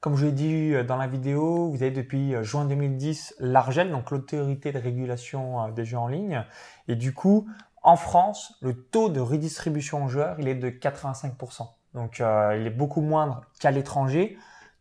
comme 0.07 0.16
je 0.16 0.27
l'ai 0.27 0.31
dit 0.31 0.73
dans 0.85 0.99
la 0.99 1.09
vidéo, 1.09 1.69
vous 1.69 1.83
avez 1.83 1.90
depuis 1.90 2.37
juin 2.45 2.64
2010 2.64 3.35
l'ARGEL, 3.40 3.90
donc 3.90 4.12
l'autorité 4.12 4.71
de 4.71 4.79
régulation 4.79 5.69
des 5.71 5.85
jeux 5.85 5.99
en 5.99 6.07
ligne. 6.07 6.45
Et 6.87 6.95
du 6.95 7.12
coup, 7.12 7.49
en 7.83 7.97
France, 7.97 8.55
le 8.62 8.75
taux 8.75 9.09
de 9.09 9.19
redistribution 9.19 10.05
aux 10.05 10.09
joueurs, 10.09 10.37
il 10.38 10.47
est 10.47 10.55
de 10.55 10.71
85%. 10.71 11.66
Donc, 11.95 12.21
euh, 12.21 12.57
il 12.57 12.69
est 12.69 12.71
beaucoup 12.71 13.01
moindre 13.01 13.40
qu'à 13.59 13.73
l'étranger. 13.73 14.38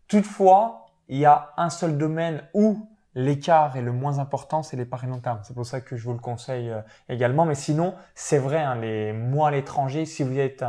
Toutefois, 0.07 0.91
il 1.07 1.17
y 1.17 1.25
a 1.25 1.53
un 1.57 1.71
seul 1.71 1.97
domaine 1.97 2.43
où 2.53 2.87
l'écart 3.15 3.77
est 3.77 3.81
le 3.81 3.93
moins 3.93 4.19
important, 4.19 4.61
c'est 4.61 4.77
les 4.77 4.85
paris 4.85 5.07
long 5.07 5.21
terme. 5.21 5.39
C'est 5.41 5.55
pour 5.55 5.65
ça 5.65 5.81
que 5.81 5.97
je 5.97 6.03
vous 6.03 6.13
le 6.13 6.19
conseille 6.19 6.69
euh, 6.69 6.81
également. 7.09 7.45
Mais 7.45 7.55
sinon, 7.55 7.95
c'est 8.13 8.37
vrai, 8.37 8.59
hein, 8.59 8.75
les 8.75 9.11
mois 9.11 9.47
à 9.47 9.51
l'étranger, 9.51 10.05
si 10.05 10.21
vous 10.21 10.37
êtes 10.37 10.63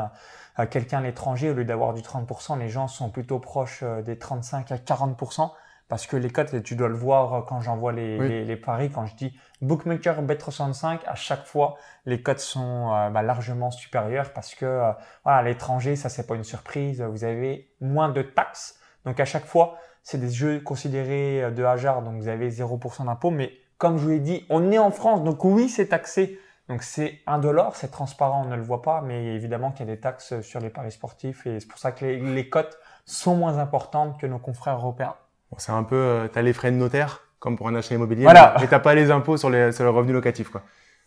quelqu'un 0.65 0.99
à 0.99 1.03
l'étranger, 1.03 1.51
au 1.51 1.55
lieu 1.55 1.67
d'avoir 1.67 1.93
du 1.93 2.01
30%, 2.01 2.59
les 2.59 2.71
gens 2.71 2.89
sont 2.89 3.11
plutôt 3.11 3.39
proches 3.39 3.81
euh, 3.83 4.01
des 4.01 4.19
35 4.19 4.73
à 4.73 4.77
40%. 4.77 5.51
Parce 5.89 6.09
que 6.09 6.17
les 6.17 6.31
cotes, 6.31 6.65
tu 6.65 6.75
dois 6.75 6.89
le 6.89 6.97
voir 6.97 7.45
quand 7.45 7.61
j'envoie 7.61 7.93
les, 7.93 8.45
les, 8.45 8.57
paris, 8.57 8.91
quand 8.91 9.07
je 9.07 9.15
dis 9.15 9.39
bookmaker 9.61 10.21
bet365, 10.25 10.99
à 11.07 11.15
chaque 11.15 11.45
fois, 11.47 11.77
les 12.07 12.23
cotes 12.23 12.41
sont 12.41 12.93
euh, 12.93 13.11
bah, 13.11 13.23
largement 13.23 13.71
supérieures 13.71 14.33
parce 14.33 14.57
que 14.57 14.67
euh, 14.67 14.93
voilà, 15.23 15.43
l'étranger, 15.43 15.95
ça 15.95 16.09
c'est 16.09 16.27
pas 16.27 16.35
une 16.35 16.43
surprise, 16.43 17.03
vous 17.03 17.23
avez 17.23 17.71
moins 17.81 18.09
de 18.09 18.23
taxes. 18.23 18.81
Donc 19.05 19.21
à 19.21 19.25
chaque 19.25 19.45
fois, 19.45 19.79
c'est 20.03 20.19
des 20.19 20.31
jeux 20.31 20.61
considérés 20.61 21.45
euh, 21.45 21.51
de 21.53 21.63
hasard, 21.63 22.03
donc 22.03 22.17
vous 22.21 22.29
avez 22.29 22.51
0% 22.51 23.05
d'impôt. 23.07 23.31
Mais 23.31 23.53
comme 23.79 23.97
je 23.97 24.03
vous 24.03 24.11
l'ai 24.11 24.21
dit, 24.21 24.45
on 24.51 24.73
est 24.73 24.79
en 24.79 24.91
France, 24.91 25.23
donc 25.23 25.45
oui, 25.45 25.69
c'est 25.69 25.89
taxé. 25.89 26.41
Donc 26.69 26.83
c'est 26.83 27.21
indolore, 27.27 27.77
c'est 27.77 27.91
transparent, 27.91 28.43
on 28.45 28.51
ne 28.51 28.57
le 28.57 28.63
voit 28.63 28.83
pas, 28.83 29.01
mais 29.01 29.35
évidemment 29.35 29.71
qu'il 29.71 29.87
y 29.87 29.89
a 29.89 29.95
des 29.95 30.01
taxes 30.01 30.41
sur 30.41 30.61
les 30.61 30.71
paris 30.71 30.91
sportifs 30.91 31.47
et 31.47 31.61
c'est 31.61 31.69
pour 31.69 31.79
ça 31.79 31.93
que 31.93 32.05
les, 32.05 32.19
les 32.19 32.49
cotes 32.49 32.79
sont 33.05 33.37
moins 33.37 33.59
importantes 33.59 34.19
que 34.21 34.27
nos 34.27 34.39
confrères 34.39 34.77
européens. 34.77 35.15
Bon, 35.51 35.59
c'est 35.59 35.73
un 35.73 35.85
peu, 35.85 35.97
euh, 35.97 36.29
tu 36.29 36.39
as 36.39 36.43
les 36.43 36.53
frais 36.53 36.73
de 36.73 36.77
notaire, 36.77 37.21
comme 37.39 37.57
pour 37.57 37.69
un 37.69 37.75
achat 37.77 37.95
immobilier, 37.95 38.25
voilà. 38.25 38.55
mais, 38.59 38.67
tu 38.67 38.73
n'as 38.73 38.81
pas 38.81 38.95
les 38.95 39.13
impôts 39.13 39.37
sur, 39.37 39.49
les, 39.49 39.71
sur 39.71 39.85
le 39.85 39.91
revenu 39.91 40.13
locatif. 40.13 40.51
Quoi. 40.51 40.63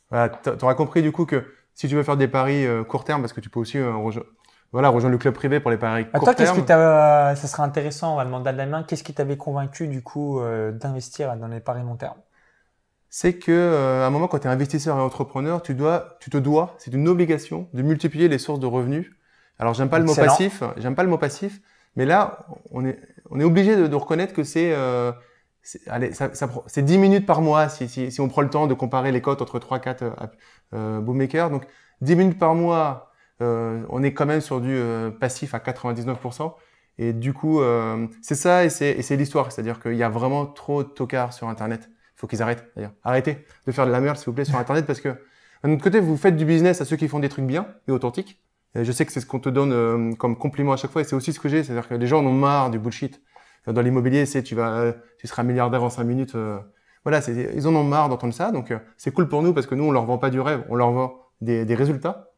Voilà, 0.09 0.29
tu 0.29 0.49
auras 0.63 0.75
compris 0.75 1.01
du 1.01 1.11
coup 1.11 1.25
que 1.25 1.53
si 1.73 1.89
tu 1.89 1.95
veux 1.95 2.03
faire 2.03 2.17
des 2.17 2.29
paris 2.29 2.65
euh, 2.65 2.85
court 2.85 3.03
terme, 3.03 3.21
parce 3.21 3.33
que 3.33 3.41
tu 3.41 3.49
peux 3.49 3.59
aussi 3.59 3.77
euh, 3.77 3.93
rejoindre, 3.93 4.29
voilà, 4.71 4.89
rejoindre 4.89 5.13
le 5.13 5.17
club 5.17 5.33
privé 5.33 5.59
pour 5.59 5.71
les 5.71 5.77
paris 5.77 6.09
court 6.09 6.23
toi, 6.23 6.33
terme. 6.33 6.55
Qu'est-ce 6.55 6.59
qui 6.59 6.65
t'a, 6.65 7.35
ça 7.35 7.47
sera 7.47 7.63
intéressant, 7.63 8.13
on 8.13 8.15
va 8.15 8.23
demander 8.23 8.49
à 8.49 8.53
Damien, 8.53 8.83
qu'est-ce 8.83 9.03
qui 9.03 9.13
t'avait 9.13 9.37
convaincu 9.37 9.87
du 9.87 10.01
coup 10.01 10.39
d'investir 10.73 11.35
dans 11.35 11.47
les 11.47 11.59
paris 11.59 11.81
long 11.81 11.95
terme? 11.95 12.17
C'est 13.09 13.33
que 13.33 14.01
à 14.01 14.05
un 14.05 14.09
moment 14.09 14.27
quand 14.27 14.39
tu 14.39 14.47
es 14.47 14.49
investisseur 14.49 14.97
et 14.97 15.01
entrepreneur, 15.01 15.61
tu 15.61 15.73
dois 15.73 16.17
tu 16.19 16.29
te 16.29 16.37
dois, 16.37 16.75
c'est 16.77 16.93
une 16.93 17.07
obligation 17.07 17.67
de 17.73 17.81
multiplier 17.81 18.27
les 18.27 18.37
sources 18.37 18.59
de 18.59 18.65
revenus. 18.65 19.11
Alors 19.57 19.73
j'aime 19.73 19.89
pas 19.89 19.99
le 19.99 20.05
mot 20.05 20.15
passif, 20.15 20.63
j'aime 20.77 20.95
pas 20.95 21.03
le 21.03 21.09
mot 21.09 21.17
passif, 21.17 21.61
mais 21.95 22.05
là 22.05 22.45
on 22.71 22.85
est 22.85 22.99
on 23.31 23.39
est 23.39 23.43
obligé 23.43 23.75
de, 23.75 23.87
de, 23.87 23.95
reconnaître 23.95 24.33
que 24.33 24.43
c'est 24.43 24.73
euh, 24.73 25.11
allez, 25.87 26.13
ça, 26.13 26.33
ça, 26.33 26.49
c'est 26.67 26.83
10 26.83 26.97
minutes 26.97 27.25
par 27.25 27.41
mois 27.41 27.69
si, 27.69 27.87
si, 27.87 28.11
si, 28.11 28.21
on 28.21 28.27
prend 28.27 28.41
le 28.41 28.49
temps 28.49 28.67
de 28.67 28.73
comparer 28.73 29.11
les 29.11 29.21
cotes 29.21 29.41
entre 29.41 29.59
3 29.59 29.79
4 29.79 30.01
euh, 30.01 30.11
euh, 30.73 30.99
bookmakers. 30.99 31.49
Donc 31.49 31.65
10 32.01 32.15
minutes 32.15 32.39
par 32.39 32.55
mois, 32.55 33.11
euh, 33.41 33.83
on 33.89 34.03
est 34.03 34.13
quand 34.13 34.25
même 34.25 34.41
sur 34.41 34.61
du 34.61 34.73
euh, 34.75 35.11
passif 35.11 35.53
à 35.53 35.59
99%. 35.59 36.53
Et 36.97 37.13
du 37.13 37.33
coup, 37.33 37.61
euh, 37.61 38.07
c'est 38.21 38.35
ça 38.35 38.65
et 38.65 38.69
c'est 38.69 39.15
l'histoire. 39.15 39.51
C'est-à-dire 39.51 39.79
qu'il 39.79 39.95
y 39.95 40.03
a 40.03 40.09
vraiment 40.09 40.45
trop 40.45 40.83
de 40.83 40.89
tocards 40.89 41.33
sur 41.33 41.47
Internet. 41.47 41.89
Faut 42.19 42.27
qu'ils 42.27 42.41
arrêtent 42.41 42.69
d'ailleurs. 42.75 42.91
Arrêtez 43.05 43.45
de 43.65 43.71
faire 43.71 43.87
de 43.87 43.91
la 43.91 44.01
merde, 44.01 44.17
s'il 44.17 44.25
vous 44.25 44.33
plaît, 44.33 44.43
sur 44.43 44.57
Internet 44.57 44.85
parce 44.85 44.99
que 44.99 45.15
d'un 45.63 45.71
autre 45.71 45.83
côté, 45.83 46.01
vous 46.01 46.17
faites 46.17 46.35
du 46.35 46.43
business 46.43 46.81
à 46.81 46.85
ceux 46.85 46.97
qui 46.97 47.07
font 47.07 47.19
des 47.19 47.29
trucs 47.29 47.45
bien 47.45 47.67
et 47.87 47.91
authentiques. 47.91 48.41
Je 48.75 48.91
sais 48.91 49.05
que 49.05 49.13
c'est 49.13 49.21
ce 49.21 49.25
qu'on 49.25 49.39
te 49.39 49.47
donne 49.47 49.71
euh, 49.71 50.13
comme 50.15 50.37
compliment 50.37 50.73
à 50.73 50.77
chaque 50.77 50.91
fois 50.91 51.01
et 51.01 51.05
c'est 51.05 51.15
aussi 51.15 51.31
ce 51.31 51.39
que 51.39 51.47
j'ai. 51.47 51.63
C'est-à-dire 51.63 51.87
que 51.87 51.93
les 51.93 52.07
gens 52.07 52.19
en 52.19 52.25
ont 52.25 52.33
marre 52.33 52.71
du 52.71 52.77
bullshit. 52.77 53.21
Dans 53.67 53.81
l'immobilier, 53.81 54.25
c'est 54.25 54.43
tu 54.43 54.53
vas, 54.53 54.93
tu 55.17 55.27
seras 55.27 55.43
milliardaire 55.43 55.81
en 55.81 55.89
cinq 55.89 56.03
minutes. 56.03 56.35
Euh, 56.35 56.59
voilà, 57.05 57.21
ils 57.29 57.67
en 57.67 57.75
ont 57.75 57.85
marre 57.85 58.09
d'entendre 58.09 58.33
ça. 58.33 58.51
Donc 58.51 58.71
euh, 58.71 58.79
c'est 58.97 59.11
cool 59.11 59.29
pour 59.29 59.41
nous 59.41 59.53
parce 59.53 59.65
que 59.65 59.75
nous, 59.75 59.85
on 59.85 59.91
leur 59.91 60.05
vend 60.05 60.17
pas 60.17 60.29
du 60.29 60.41
rêve, 60.41 60.65
on 60.67 60.75
leur 60.75 60.91
vend 60.91 61.21
des, 61.39 61.63
des 61.63 61.75
résultats. 61.75 62.31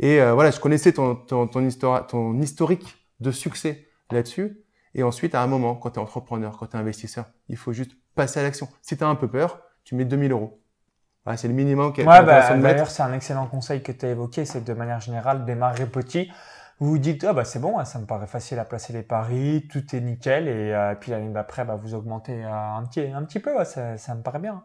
Et 0.00 0.20
voilà, 0.20 0.50
je 0.50 0.60
connaissais 0.60 0.92
ton, 0.92 1.14
ton, 1.14 1.46
ton, 1.46 1.66
ton 2.02 2.40
historique 2.40 3.08
de 3.20 3.30
succès 3.30 3.88
là-dessus. 4.10 4.58
Et 4.94 5.02
ensuite, 5.02 5.34
à 5.34 5.42
un 5.42 5.46
moment, 5.46 5.76
quand 5.76 5.92
tu 5.92 6.00
es 6.00 6.02
entrepreneur, 6.02 6.58
quand 6.58 6.66
tu 6.66 6.76
es 6.76 6.80
investisseur, 6.80 7.26
il 7.48 7.56
faut 7.56 7.72
juste 7.72 7.92
passer 8.16 8.40
à 8.40 8.42
l'action. 8.42 8.68
Si 8.82 8.96
tu 8.96 9.04
as 9.04 9.08
un 9.08 9.14
peu 9.14 9.28
peur, 9.28 9.60
tu 9.84 9.94
mets 9.94 10.04
2000 10.04 10.32
euros 10.32 10.60
c'est 11.34 11.48
le 11.48 11.54
minimum 11.54 11.92
est 11.96 12.06
ouais, 12.06 12.22
bah, 12.22 12.56
D'ailleurs, 12.56 12.90
c'est 12.90 13.02
un 13.02 13.12
excellent 13.12 13.46
conseil 13.46 13.82
que 13.82 13.90
tu 13.90 14.06
as 14.06 14.10
évoqué, 14.10 14.44
c'est 14.44 14.62
de 14.62 14.72
manière 14.72 15.00
générale 15.00 15.44
démarrer 15.44 15.86
petit. 15.86 16.30
Vous 16.78 16.90
vous 16.90 16.98
dites, 16.98 17.24
ah 17.24 17.32
bah 17.32 17.44
c'est 17.44 17.58
bon, 17.58 17.78
hein, 17.78 17.86
ça 17.86 17.98
me 17.98 18.04
paraît 18.04 18.26
facile 18.26 18.58
à 18.58 18.64
placer 18.64 18.92
les 18.92 19.02
paris, 19.02 19.66
tout 19.70 19.96
est 19.96 20.00
nickel, 20.00 20.46
et 20.46 20.74
euh, 20.74 20.94
puis 20.94 21.10
l'année 21.10 21.30
d'après, 21.30 21.64
bah, 21.64 21.78
vous 21.82 21.94
augmentez 21.94 22.44
euh, 22.44 22.52
un, 22.52 22.84
petit, 22.84 23.00
un 23.00 23.24
petit 23.24 23.40
peu, 23.40 23.52
ça, 23.64 23.96
ça 23.96 24.14
me 24.14 24.22
paraît 24.22 24.38
bien. 24.38 24.62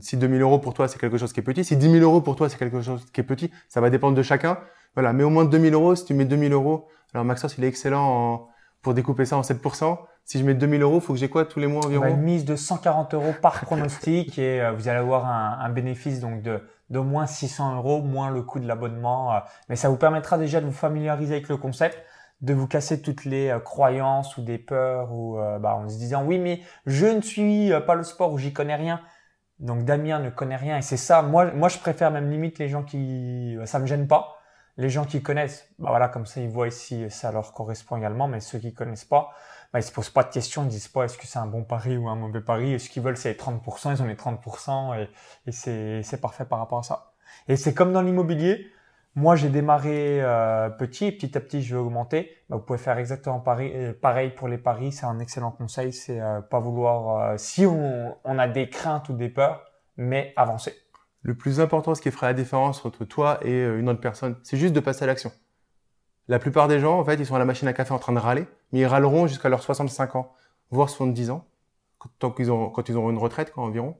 Si 0.00 0.18
2000 0.18 0.42
euros 0.42 0.58
pour 0.58 0.74
toi, 0.74 0.86
c'est 0.86 0.98
quelque 0.98 1.16
chose 1.16 1.32
qui 1.32 1.40
est 1.40 1.42
petit, 1.42 1.64
si 1.64 1.74
10 1.74 1.90
000 1.90 2.04
euros 2.04 2.20
pour 2.20 2.36
toi, 2.36 2.50
c'est 2.50 2.58
quelque 2.58 2.82
chose 2.82 3.06
qui 3.10 3.22
est 3.22 3.24
petit, 3.24 3.50
ça 3.70 3.80
va 3.80 3.88
dépendre 3.88 4.14
de 4.14 4.22
chacun. 4.22 4.58
Voilà, 4.94 5.14
mais 5.14 5.24
au 5.24 5.30
moins 5.30 5.46
2000 5.46 5.72
euros, 5.72 5.94
si 5.94 6.04
tu 6.04 6.12
mets 6.12 6.26
2000 6.26 6.52
euros, 6.52 6.88
alors 7.14 7.24
Maxos, 7.24 7.56
il 7.56 7.64
est 7.64 7.68
excellent 7.68 8.04
en, 8.04 8.48
pour 8.82 8.94
découper 8.94 9.24
ça 9.24 9.36
en 9.36 9.42
7%. 9.42 9.98
Si 10.24 10.38
je 10.38 10.44
mets 10.44 10.54
2000 10.54 10.82
euros, 10.82 11.00
faut 11.00 11.14
que 11.14 11.18
j'ai 11.18 11.30
quoi 11.30 11.46
tous 11.46 11.58
les 11.58 11.66
mois 11.66 11.86
environ 11.86 12.06
Une 12.06 12.20
mise 12.20 12.44
de 12.44 12.54
140 12.54 13.14
euros 13.14 13.34
par 13.40 13.62
pronostic 13.62 14.38
et 14.38 14.60
euh, 14.60 14.72
vous 14.72 14.88
allez 14.88 14.98
avoir 14.98 15.26
un, 15.26 15.58
un 15.60 15.70
bénéfice 15.70 16.20
donc 16.20 16.42
de 16.42 16.60
d'au 16.90 17.02
moins 17.02 17.26
600 17.26 17.76
euros 17.76 18.00
moins 18.00 18.30
le 18.30 18.42
coût 18.42 18.60
de 18.60 18.66
l'abonnement. 18.66 19.34
Euh. 19.34 19.38
mais 19.68 19.76
ça 19.76 19.88
vous 19.88 19.96
permettra 19.96 20.38
déjà 20.38 20.60
de 20.60 20.66
vous 20.66 20.72
familiariser 20.72 21.34
avec 21.34 21.48
le 21.48 21.58
concept, 21.58 22.02
de 22.40 22.54
vous 22.54 22.66
casser 22.66 23.02
toutes 23.02 23.24
les 23.24 23.48
euh, 23.48 23.58
croyances 23.58 24.36
ou 24.36 24.42
des 24.42 24.58
peurs 24.58 25.12
ou 25.12 25.38
bah, 25.60 25.76
en 25.76 25.88
se 25.88 25.96
disant 25.96 26.24
oui 26.24 26.38
mais 26.38 26.60
je 26.86 27.06
ne 27.06 27.20
suis 27.20 27.70
pas 27.86 27.94
le 27.94 28.04
sport 28.04 28.32
ou 28.32 28.38
j'y 28.38 28.52
connais 28.52 28.76
rien. 28.76 29.00
Donc 29.60 29.84
Damien 29.84 30.18
ne 30.20 30.30
connaît 30.30 30.56
rien 30.56 30.76
et 30.76 30.82
c'est 30.82 30.96
ça. 30.96 31.22
Moi 31.22 31.52
moi 31.52 31.68
je 31.68 31.78
préfère 31.78 32.10
même 32.10 32.30
limite 32.30 32.58
les 32.58 32.68
gens 32.68 32.82
qui 32.82 33.56
ça 33.64 33.78
me 33.78 33.86
gêne 33.86 34.06
pas 34.06 34.37
les 34.78 34.90
gens 34.90 35.04
qui 35.04 35.20
connaissent, 35.22 35.68
bah 35.80 35.90
voilà, 35.90 36.08
comme 36.08 36.24
ça, 36.24 36.40
ils 36.40 36.48
voient 36.48 36.68
ici, 36.68 37.10
ça 37.10 37.32
leur 37.32 37.52
correspond 37.52 37.96
également. 37.96 38.28
Mais 38.28 38.38
ceux 38.38 38.60
qui 38.60 38.72
connaissent 38.72 39.04
pas, 39.04 39.32
bah, 39.72 39.80
ils 39.80 39.82
se 39.82 39.92
posent 39.92 40.08
pas 40.08 40.22
de 40.22 40.30
questions, 40.30 40.62
ils 40.62 40.68
disent 40.68 40.86
pas 40.86 41.04
est-ce 41.04 41.18
que 41.18 41.26
c'est 41.26 41.40
un 41.40 41.46
bon 41.46 41.64
pari 41.64 41.96
ou 41.96 42.08
un 42.08 42.14
mauvais 42.14 42.40
pari? 42.40 42.72
Et 42.72 42.78
ce 42.78 42.88
qu'ils 42.88 43.02
veulent, 43.02 43.16
c'est 43.16 43.32
30%, 43.32 43.96
ils 43.96 44.02
ont 44.02 44.06
les 44.06 44.14
30% 44.14 45.08
et, 45.46 45.52
c'est, 45.52 46.20
parfait 46.20 46.44
par 46.44 46.60
rapport 46.60 46.78
à 46.78 46.82
ça. 46.84 47.12
Et 47.48 47.56
c'est 47.56 47.74
comme 47.74 47.92
dans 47.92 48.02
l'immobilier. 48.02 48.68
Moi, 49.16 49.34
j'ai 49.34 49.48
démarré 49.48 50.22
euh, 50.22 50.70
petit 50.70 51.06
et 51.06 51.12
petit 51.12 51.36
à 51.36 51.40
petit, 51.40 51.60
je 51.60 51.74
vais 51.74 51.80
augmenter. 51.80 52.36
Bah, 52.48 52.56
vous 52.56 52.62
pouvez 52.62 52.78
faire 52.78 52.98
exactement 52.98 53.40
pareil, 53.40 53.72
euh, 53.74 53.92
pareil 53.92 54.30
pour 54.30 54.46
les 54.46 54.58
paris. 54.58 54.92
C'est 54.92 55.06
un 55.06 55.18
excellent 55.18 55.50
conseil. 55.50 55.92
C'est 55.92 56.20
euh, 56.20 56.40
pas 56.40 56.60
vouloir, 56.60 57.36
si 57.36 57.66
on, 57.66 58.16
on 58.22 58.38
a 58.38 58.46
des 58.46 58.70
craintes 58.70 59.08
ou 59.08 59.14
des 59.14 59.28
peurs, 59.28 59.72
mais 59.96 60.32
avancer 60.36 60.72
le 61.22 61.34
plus 61.34 61.60
important, 61.60 61.94
ce 61.94 62.02
qui 62.02 62.10
ferait 62.10 62.26
la 62.26 62.34
différence 62.34 62.84
entre 62.84 63.04
toi 63.04 63.38
et 63.42 63.52
euh, 63.52 63.78
une 63.78 63.88
autre 63.88 64.00
personne, 64.00 64.36
c'est 64.42 64.56
juste 64.56 64.74
de 64.74 64.80
passer 64.80 65.04
à 65.04 65.06
l'action. 65.06 65.32
La 66.28 66.38
plupart 66.38 66.68
des 66.68 66.78
gens, 66.78 66.98
en 66.98 67.04
fait, 67.04 67.14
ils 67.14 67.26
sont 67.26 67.34
à 67.34 67.38
la 67.38 67.44
machine 67.44 67.66
à 67.68 67.72
café 67.72 67.92
en 67.92 67.98
train 67.98 68.12
de 68.12 68.18
râler, 68.18 68.46
mais 68.72 68.80
ils 68.80 68.86
râleront 68.86 69.26
jusqu'à 69.26 69.48
leurs 69.48 69.62
65 69.62 70.16
ans, 70.16 70.32
voire 70.70 70.90
70 70.90 71.30
ans, 71.30 71.46
tant 72.18 72.30
qu'ils 72.30 72.52
ont, 72.52 72.70
quand 72.70 72.88
ils 72.88 72.96
auront 72.96 73.10
une 73.10 73.18
retraite, 73.18 73.52
quoi, 73.52 73.64
environ. 73.64 73.96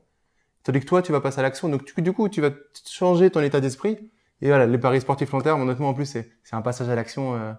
Tandis 0.63 0.79
que 0.81 0.85
toi, 0.85 1.01
tu 1.01 1.11
vas 1.11 1.21
passer 1.21 1.39
à 1.39 1.41
l'action. 1.41 1.69
Donc, 1.69 1.99
du 1.99 2.13
coup, 2.13 2.29
tu 2.29 2.41
vas 2.41 2.51
changer 2.87 3.29
ton 3.31 3.41
état 3.41 3.59
d'esprit. 3.59 4.11
Et 4.41 4.47
voilà, 4.47 4.67
les 4.67 4.77
paris 4.77 5.01
sportifs 5.01 5.31
long 5.31 5.41
terme, 5.41 5.61
honnêtement, 5.61 5.89
en 5.89 5.93
plus, 5.93 6.05
c'est, 6.05 6.29
un 6.51 6.61
passage 6.61 6.89
à 6.89 6.95
l'action 6.95 7.35
euh, 7.35 7.53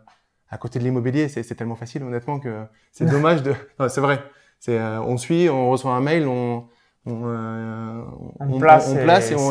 à 0.49 0.59
côté 0.59 0.79
de 0.79 0.85
l'immobilier. 0.85 1.29
C'est, 1.29 1.43
c'est 1.43 1.55
tellement 1.55 1.77
facile, 1.77 2.03
honnêtement, 2.03 2.39
que 2.39 2.65
c'est 2.93 3.07
dommage 3.11 3.43
de. 3.43 3.55
Non, 3.79 3.89
c'est 3.89 4.01
vrai. 4.01 4.23
C'est, 4.61 4.79
euh, 4.79 5.01
on 5.01 5.17
suit, 5.17 5.49
on 5.49 5.71
reçoit 5.71 5.93
un 5.93 6.01
mail, 6.01 6.29
on, 6.29 6.69
euh, 7.07 8.03
on, 8.41 8.59
place, 8.59 8.91
et, 8.91 9.35
on, 9.35 9.49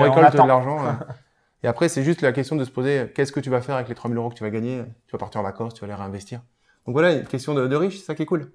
récolte 0.00 0.32
de 0.32 0.46
l'argent. 0.46 0.78
et 1.62 1.66
après, 1.68 1.88
c'est 1.88 2.02
juste 2.02 2.20
la 2.20 2.32
question 2.32 2.56
de 2.56 2.64
se 2.64 2.70
poser 2.70 3.10
qu'est-ce 3.14 3.32
que 3.32 3.40
tu 3.40 3.50
vas 3.50 3.60
faire 3.60 3.76
avec 3.76 3.88
les 3.88 3.94
3000 3.94 4.16
euros 4.18 4.28
que 4.28 4.34
tu 4.34 4.44
vas 4.44 4.50
gagner? 4.50 4.82
Tu 5.06 5.12
vas 5.12 5.18
partir 5.18 5.40
en 5.40 5.44
vacances, 5.44 5.74
tu 5.74 5.80
vas 5.80 5.86
les 5.86 5.94
réinvestir. 5.94 6.40
Donc 6.86 6.94
voilà, 6.94 7.12
une 7.12 7.24
question 7.24 7.54
de, 7.54 7.66
de 7.66 7.76
riche, 7.76 7.98
c'est 7.98 8.04
ça 8.04 8.14
qui 8.14 8.22
est 8.22 8.26
cool. 8.26 8.52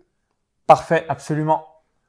Parfait, 0.67 1.06
absolument. 1.10 1.65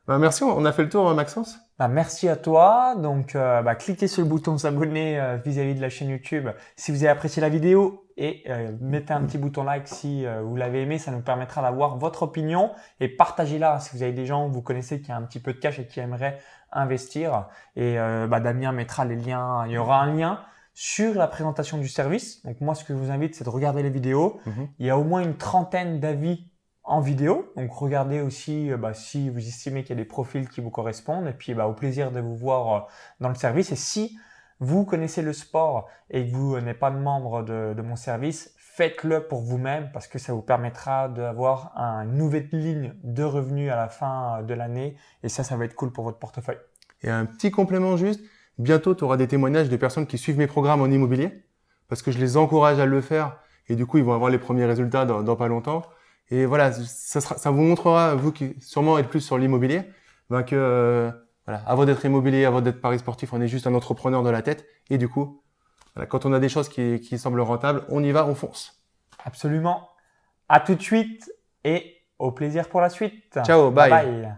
Bah, 0.06 0.18
merci, 0.18 0.42
on 0.42 0.64
a 0.64 0.72
fait 0.72 0.82
le 0.82 0.88
tour, 0.88 1.12
Maxence. 1.14 1.58
Bah, 1.78 1.86
merci 1.86 2.28
à 2.28 2.34
toi. 2.34 2.96
Donc, 2.96 3.36
euh, 3.36 3.62
bah, 3.62 3.76
cliquez 3.76 4.08
sur 4.08 4.22
le 4.22 4.28
bouton 4.28 4.58
s'abonner 4.58 5.20
euh, 5.20 5.36
vis-à-vis 5.36 5.76
de 5.76 5.80
la 5.80 5.88
chaîne 5.88 6.08
YouTube 6.08 6.48
si 6.76 6.90
vous 6.90 7.04
avez 7.04 7.08
apprécié 7.08 7.40
la 7.40 7.48
vidéo 7.48 8.04
et 8.16 8.42
euh, 8.48 8.72
mettez 8.80 9.12
un 9.12 9.22
petit 9.22 9.38
bouton 9.38 9.62
like 9.62 9.86
si 9.86 10.26
vous 10.42 10.56
l'avez 10.56 10.82
aimé. 10.82 10.98
Ça 10.98 11.12
nous 11.12 11.20
permettra 11.20 11.62
d'avoir 11.62 11.96
votre 11.96 12.24
opinion 12.24 12.72
et 12.98 13.08
partagez-la 13.08 13.78
si 13.78 13.96
vous 13.96 14.02
avez 14.02 14.12
des 14.12 14.26
gens 14.26 14.48
que 14.48 14.54
vous 14.54 14.62
connaissez 14.62 15.00
qui 15.00 15.12
ont 15.12 15.16
un 15.16 15.22
petit 15.22 15.38
peu 15.38 15.52
de 15.52 15.58
cash 15.58 15.78
et 15.78 15.86
qui 15.86 16.00
aimeraient 16.00 16.38
investir. 16.72 17.46
Et 17.76 17.96
bah, 17.96 18.40
Damien 18.40 18.72
mettra 18.72 19.04
les 19.04 19.14
liens. 19.14 19.64
Il 19.66 19.72
y 19.72 19.78
aura 19.78 20.00
un 20.00 20.16
lien 20.16 20.40
sur 20.74 21.14
la 21.14 21.28
présentation 21.28 21.78
du 21.78 21.86
service. 21.86 22.44
Donc 22.44 22.60
moi, 22.60 22.74
ce 22.74 22.82
que 22.84 22.92
je 22.92 22.98
vous 22.98 23.12
invite, 23.12 23.36
c'est 23.36 23.44
de 23.44 23.50
regarder 23.50 23.84
les 23.84 23.90
vidéos. 23.90 24.40
Mhm. 24.46 24.68
Il 24.80 24.86
y 24.86 24.90
a 24.90 24.98
au 24.98 25.04
moins 25.04 25.22
une 25.22 25.36
trentaine 25.36 26.00
d'avis 26.00 26.44
en 26.88 27.00
vidéo. 27.00 27.52
Donc 27.56 27.72
regardez 27.72 28.20
aussi 28.20 28.70
bah, 28.78 28.94
si 28.94 29.30
vous 29.30 29.38
estimez 29.38 29.82
qu'il 29.82 29.90
y 29.90 30.00
a 30.00 30.02
des 30.02 30.08
profils 30.08 30.48
qui 30.48 30.60
vous 30.60 30.70
correspondent. 30.70 31.28
Et 31.28 31.32
puis 31.32 31.54
bah, 31.54 31.66
au 31.66 31.74
plaisir 31.74 32.10
de 32.10 32.20
vous 32.20 32.36
voir 32.36 32.88
dans 33.20 33.28
le 33.28 33.34
service. 33.34 33.70
Et 33.72 33.76
si 33.76 34.18
vous 34.60 34.84
connaissez 34.84 35.22
le 35.22 35.32
sport 35.32 35.88
et 36.10 36.28
que 36.28 36.34
vous 36.34 36.58
n'êtes 36.60 36.78
pas 36.78 36.90
membre 36.90 37.42
de, 37.42 37.80
mon 37.82 37.96
service, 37.96 38.54
faites-le 38.56 39.26
pour 39.26 39.40
vous-même 39.40 39.90
parce 39.92 40.06
que 40.06 40.18
ça 40.18 40.32
vous 40.32 40.42
permettra 40.42 41.08
d'avoir 41.08 41.72
une 41.76 42.16
nouvelle 42.16 42.48
ligne 42.52 42.94
de 43.02 43.22
revenus 43.22 43.70
à 43.70 43.76
la 43.76 43.88
fin 43.88 44.42
de 44.42 44.54
l'année 44.54 44.96
et 45.22 45.28
ça, 45.28 45.44
ça 45.44 45.56
va 45.56 45.64
être 45.64 45.74
cool 45.74 45.92
pour 45.92 46.04
votre 46.04 46.18
portefeuille. 46.18 46.58
Et 47.02 47.10
un 47.10 47.24
petit 47.24 47.50
complément 47.50 47.96
juste, 47.96 48.20
bientôt 48.58 48.94
tu 48.94 49.04
auras 49.04 49.16
des 49.16 49.28
témoignages 49.28 49.68
de 49.68 49.76
personnes 49.76 50.06
qui 50.06 50.18
suivent 50.18 50.38
mes 50.38 50.46
programmes 50.46 50.80
en 50.80 50.86
immobilier 50.86 51.44
parce 51.88 52.02
que 52.02 52.10
je 52.10 52.18
les 52.18 52.36
encourage 52.36 52.78
à 52.80 52.86
le 52.86 53.00
faire 53.00 53.38
et 53.68 53.76
du 53.76 53.86
coup 53.86 53.98
ils 53.98 54.04
vont 54.04 54.14
avoir 54.14 54.30
les 54.30 54.38
premiers 54.38 54.64
résultats 54.64 55.04
dans, 55.04 55.36
pas 55.36 55.48
longtemps. 55.48 55.82
Et 56.30 56.46
voilà, 56.46 56.72
ça, 56.72 57.20
sera, 57.20 57.36
ça 57.38 57.50
vous 57.50 57.62
montrera, 57.62 58.14
vous 58.14 58.32
qui 58.32 58.54
sûrement 58.60 58.98
êtes 58.98 59.08
plus 59.08 59.20
sur 59.20 59.38
l'immobilier, 59.38 59.82
ben 60.28 60.42
que 60.42 60.56
euh, 60.56 61.10
voilà, 61.46 61.62
avant 61.66 61.86
d'être 61.86 62.04
immobilier, 62.04 62.44
avant 62.44 62.60
d'être 62.60 62.80
paris 62.80 62.98
sportif, 62.98 63.32
on 63.32 63.40
est 63.40 63.48
juste 63.48 63.66
un 63.66 63.74
entrepreneur 63.74 64.22
de 64.22 64.30
la 64.30 64.42
tête 64.42 64.66
et 64.90 64.98
du 64.98 65.08
coup 65.08 65.42
quand 66.06 66.26
on 66.26 66.32
a 66.32 66.38
des 66.38 66.48
choses 66.48 66.68
qui, 66.68 67.00
qui 67.00 67.18
semblent 67.18 67.40
rentables, 67.40 67.82
on 67.88 68.02
y 68.02 68.12
va, 68.12 68.26
on 68.26 68.34
fonce. 68.34 68.80
Absolument. 69.24 69.88
À 70.48 70.60
tout 70.60 70.74
de 70.74 70.82
suite 70.82 71.30
et 71.64 71.96
au 72.18 72.30
plaisir 72.30 72.68
pour 72.68 72.80
la 72.80 72.88
suite. 72.88 73.38
Ciao, 73.44 73.70
bye. 73.70 73.90
bye. 73.90 74.34